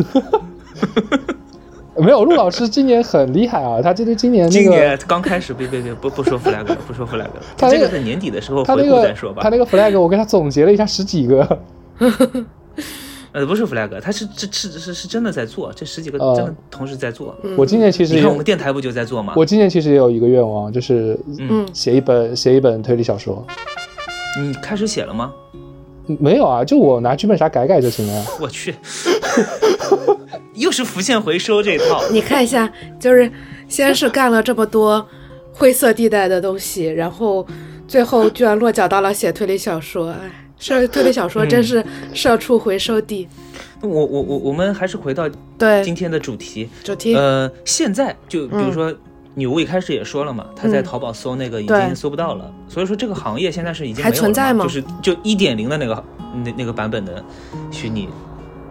[1.96, 3.80] 没有，陆老师今年很厉害啊！
[3.80, 9.40] 他今年今年那个刚开始，别别别，不不说 flag，不说 flag，他这个在年底的时候回顾再说吧。
[9.42, 11.58] 他那个 flag，我给他总结了一下十几个。
[13.34, 17.36] 呃，不是 flag，他是这是是是真的在做，这十几个真的同时在做。
[17.58, 19.32] 我今年其实你看我们电台不就在做吗？
[19.36, 23.44] 我今年其实也有一个愿望，就是嗯，写一本写一本推理小说。
[24.40, 25.32] 你开始写了吗？
[26.06, 28.24] 没有啊，就我拿剧本杀改改就行了呀。
[28.40, 28.72] 我去。
[30.54, 33.28] 又是浮现回收这套，你看一下，就是
[33.68, 35.04] 先是干了这么多
[35.52, 37.44] 灰色地带的东西，然后
[37.88, 40.10] 最后居然落脚到了写推理小说。
[40.10, 43.28] 哎，社特别小说真是社畜回收地。
[43.82, 45.28] 我我我我们还是回到
[45.58, 46.68] 对今天的主题。
[46.82, 48.92] 主题呃，现在就比如说
[49.34, 54.64] 女巫一开始也说了嘛，她在淘宝搜那个已经搜不到了，所以说这个行业现在是已经还存在吗？
[54.64, 56.04] 就是就一点零的那个
[56.44, 57.22] 那那个版本的
[57.70, 58.08] 虚拟。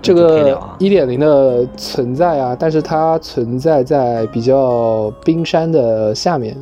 [0.02, 6.58] 这个一点零的存在啊，但是它存在在比较冰山的下面，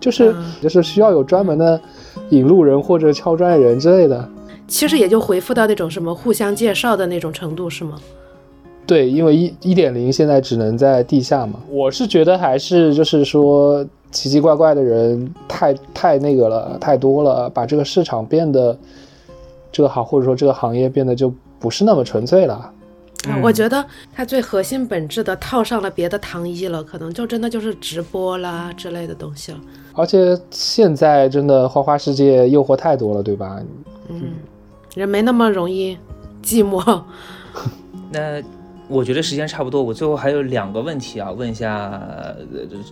[0.00, 1.78] 就是就是需要有专门的
[2.30, 4.26] 引路人或者敲砖人之类的。
[4.66, 7.98] 其实也就回复到那种什么互相介绍的那种程度，是吗？
[8.86, 11.60] 对，因为一一点零现在只能在地下嘛。
[11.70, 18.76] 我是觉得还是就是说奇奇怪怪的人太太那个了，太多了，把这个市场变得
[19.72, 21.32] 这个好，或者说这个行业变得就。
[21.60, 22.70] 不是那么纯粹了，
[23.42, 29.58] 我觉得它最核心本质的套上了别的糖衣了，可能就真的就是直播啦之类的东西了。
[29.94, 33.58] 而且现在真的花花世界诱惑太多了，对吧？
[34.10, 34.34] 嗯，
[34.94, 35.96] 人没那么容易
[36.42, 37.02] 寂寞。
[38.10, 38.42] 那
[38.88, 42.00] 我觉得时间差不多，我最后还有两个问题啊，问一下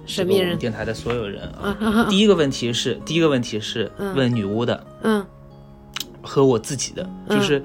[0.07, 2.07] 神秘人电台的所有人啊。
[2.11, 5.25] 第一个问题是，第一个问题是问女巫的，嗯，
[6.21, 7.63] 和我自己的，就是。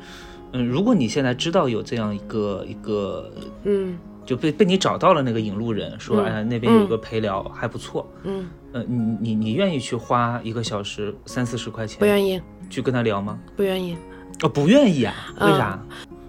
[0.53, 3.29] 嗯，如果你现在知道有这样一个一个，
[3.65, 11.99] 嗯，就被被你找到了那个引路人，说哎那边有个陪聊还不错，嗯，呃，你你你愿意去花一个小时三四十块钱？
[11.99, 13.37] 不愿意去跟他聊吗？
[13.57, 13.97] 不愿意，
[14.41, 15.13] 哦，不愿意啊？
[15.39, 15.79] 为啥？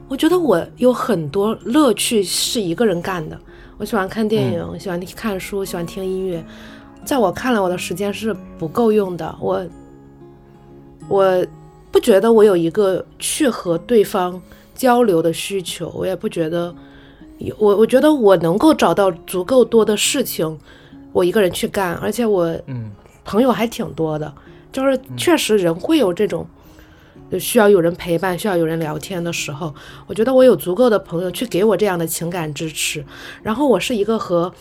[0.08, 3.38] 我觉得我有很多乐趣是一个人干的，
[3.76, 6.44] 我喜欢看电影，喜欢看书，喜欢听音乐，
[7.04, 9.66] 在我看来，我的时间是不够用的，我
[11.08, 11.46] 我。
[11.90, 14.40] 不觉得我有一个去和对方
[14.74, 16.72] 交流的需求，我也不觉得，
[17.56, 20.58] 我我觉得我能够找到足够多的事情，
[21.12, 22.90] 我一个人去干，而且我嗯。
[23.24, 24.32] 朋友还挺多的，
[24.70, 26.46] 就是确实人会有这种
[27.36, 29.74] 需要有人陪伴、需要有人聊天的时候，
[30.06, 33.04] 我觉得我有足够的朋友去给我这样的情感支持，
[33.42, 34.54] 然后我是一个和，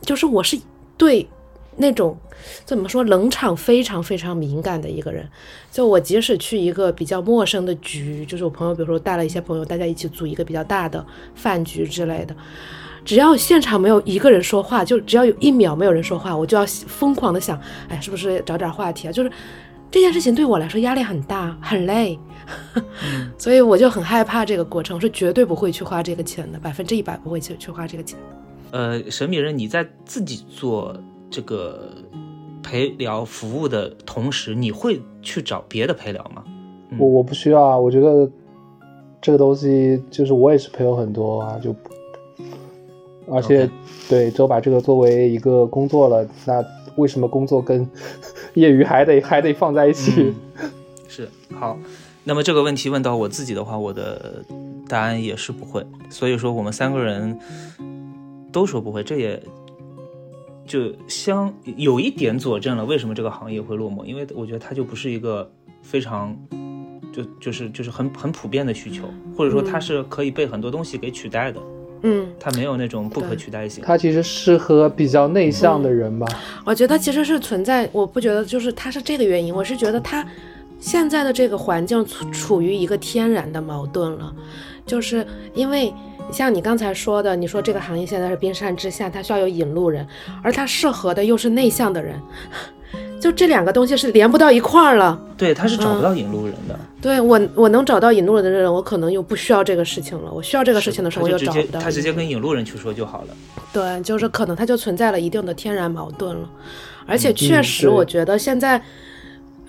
[0.00, 0.58] 就是我是
[0.96, 1.28] 对。
[1.76, 2.18] 那种
[2.66, 5.26] 怎么说冷场非常非常敏感的一个人，
[5.70, 12.36] 就我即使去一个比较陌生的局，就是我朋友，比如说带了一些朋友，大家一起组一个比较大的饭局之类的，
[13.02, 17.58] 只要现场没有一个人说话，就只要有一秒没有人说话，我就要疯狂的想，
[17.88, 19.12] 哎，是不是找点话题啊？
[19.12, 19.30] 就是
[19.90, 22.18] 这件事情对我来说压力很大，很累，
[23.36, 28.18] 所以我就很害怕这个过程，我是绝对不会去花这个钱的，百分之一百不会去去花这个钱。
[28.70, 30.96] 呃，神秘人，你在自己做。
[31.32, 31.88] 这个
[32.60, 36.42] 陪聊服务的同时，你会去找别的陪聊吗？
[36.98, 38.28] 我我不需要啊，我觉得
[39.22, 41.72] 这个东西就是我也是朋友很多啊，就
[43.30, 43.70] 而且
[44.08, 46.64] 对，就把这个作为一个工作了，那
[46.96, 47.88] 为什么工作跟
[48.54, 50.34] 业余还得还得放在一起？
[51.08, 51.78] 是好，
[52.24, 54.44] 那么这个问题问到我自己的话，我的
[54.88, 55.84] 答案也是不会。
[56.08, 57.38] 所以说，我们三个人
[58.52, 59.42] 都说不会，这也。
[60.66, 64.04] 就相有一点佐证了，为什么这个行业会落寞？
[64.04, 65.50] 因为我觉得它就不是一个
[65.82, 66.36] 非常，
[67.12, 69.02] 就就是就是很很普遍的需求，
[69.36, 71.60] 或者说它是可以被很多东西给取代的。
[72.02, 73.82] 嗯，它没有那种不可取代性。
[73.86, 76.26] 它其实适合比较内向的人吧？
[76.64, 80.26] 我觉得其实是存在，我不觉得就是它是这个原因，我是觉得它
[80.78, 84.32] 现在的这个环境处处于一个天然的矛盾了，
[84.86, 85.92] 就是因为。
[86.32, 90.06] 像你刚才说的，你说这个行业现在是冰山之下，它需要有引路人，
[90.44, 92.14] 而它适合的又是内向的人，
[93.20, 95.20] 就这两个东西是连不到一块儿了。
[95.36, 96.78] 对，他是找不到引路人的。
[97.00, 100.32] 对我，我能找到引路人的人，我可能又不需要这个事情了。
[100.32, 101.78] 我需要这个事情的时候，我就找不到。
[101.78, 103.28] 他直接跟引路人去说就好了。
[103.72, 106.50] 对，就是可能他就存在了一定的天然矛盾了，
[107.06, 108.82] 而且确实，我觉得现在。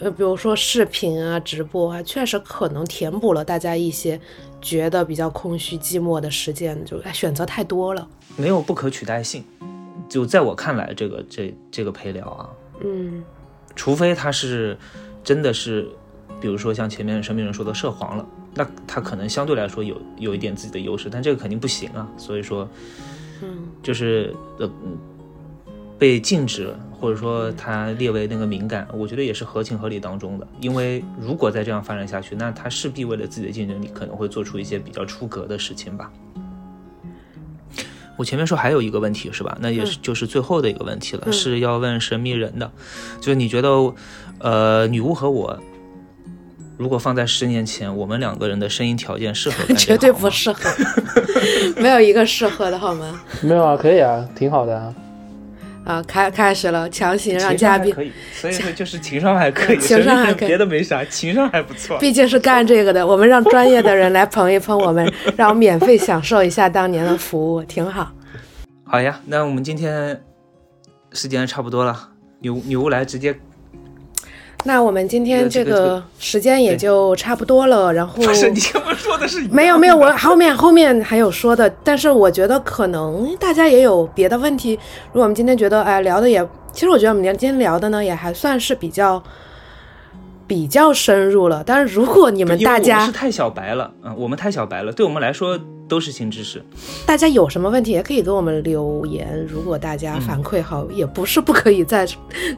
[0.03, 4.19] 呃，比如说视频啊、直播啊，确实可能填补了大家一些
[4.59, 9.43] 觉得比较空虚、寂寞的时间，就选择太多了，没有不可取代性。
[10.09, 12.49] 就在我看来，这个这这个陪聊啊，
[12.83, 13.23] 嗯，
[13.75, 14.77] 除非他是
[15.23, 15.87] 真的是，
[16.39, 22.07] 比如说像前面神秘人说的涉黄了，那他可能相对来说有有一点自己的优势，但这个肯定不行啊。
[22.17, 22.67] 所以说，
[23.41, 24.69] 嗯，就是呃
[25.97, 30.47] 被禁止或者说他列为那个敏感，我觉得也是合情合理当中的。
[30.59, 36.11] 因为如果再这样发展下去，那他势必为了自己的竞争力，可能会做出一些比较出格的事情吧。
[38.21, 39.57] 我前面说还有一个问题是吧？
[39.59, 42.71] 那也是就是最后的一个问题了，是要问神秘人的，
[43.19, 43.93] 就是你觉得，
[44.37, 45.57] 呃，女巫和我，
[46.77, 49.63] 如果放在十年前，我们两个人的声音条件适合？
[49.73, 50.69] 绝对不适合，
[51.81, 53.19] 没有一个适合的好吗？
[53.41, 54.93] 没有啊，可以啊，挺好的啊。
[55.91, 61.97] 啊，开开始了，强行让嘉宾可以， 所以说就是情商还可以，情商还可以，别的没啥，情商还不错。
[61.99, 68.11] 毕竟是干这个的，我们让专业的人来捧一捧我们， 让我免费享受一下当年的服务，挺好。
[68.85, 70.21] 好呀，那我们今天
[71.11, 73.35] 时间差不多了，女女巫来直接。
[74.63, 84.73] 那我们今天这个时间也就差不多了，然后 不是你跟我说的是没有没有，我后面后面还有说的，但是我觉得可能大家也有别的问题。
[85.11, 89.21] 如果我们今天觉得哎聊的也，其实我觉得我们今天聊的呢也还算是比较
[90.51, 91.63] 比较深入了。
[91.65, 96.61] 但是如果你们大家是太小白了，嗯，我们太小白了，对我们来说都是新知识。
[97.05, 102.05] 大家有什么问题也可以给我们留言，如果大家反馈好，也不是不可以再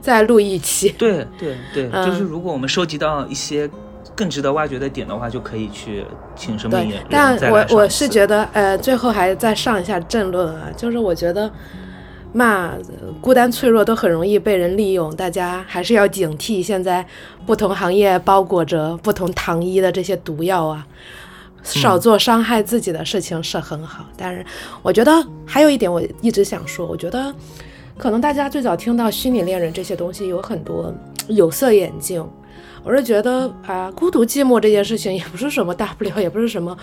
[0.02, 0.90] 再 录一期。
[0.98, 3.70] 对对对，就是如果我们收集到一些
[4.16, 6.04] 更值得挖掘的点的话，就可以去
[6.36, 7.06] 请什么演员。
[7.12, 11.52] 但我我是觉得，呃，最后还再上一下正论啊，就是我觉得，
[12.34, 12.74] 嘛，
[13.22, 17.06] 孤单脆弱都很容易被人利用，大家还是要警惕现在
[17.46, 20.86] 不同行业包裹着不同糖衣的这些毒药啊。
[21.64, 24.46] 少做伤害自己的事情是很好，但是
[24.82, 27.34] 我觉得还有一点我一直想说，我觉得
[27.98, 30.94] 可能大家最早听到虚拟恋人这些东西有很多
[31.30, 32.22] 有色眼镜，
[32.84, 36.78] 我是觉得啊，孤独寂寞这件事情也不是什么大不了，也不是什么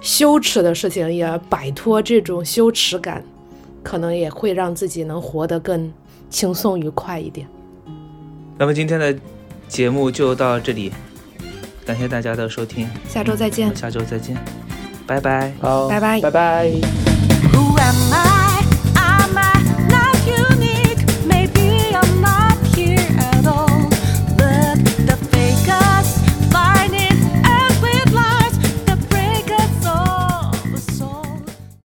[0.00, 3.22] 羞耻的事情，也摆脱这种羞耻感，
[3.82, 5.92] 可能也会让自己能活得更
[6.30, 7.46] 轻松愉快一点。
[8.58, 9.14] 那么今天的
[9.68, 10.92] 节目就到这里，
[11.84, 14.36] 感谢大家的收听，下周再见，下周再见，
[15.06, 16.66] 拜拜，好，拜拜，拜拜。
[17.52, 18.38] Who am I?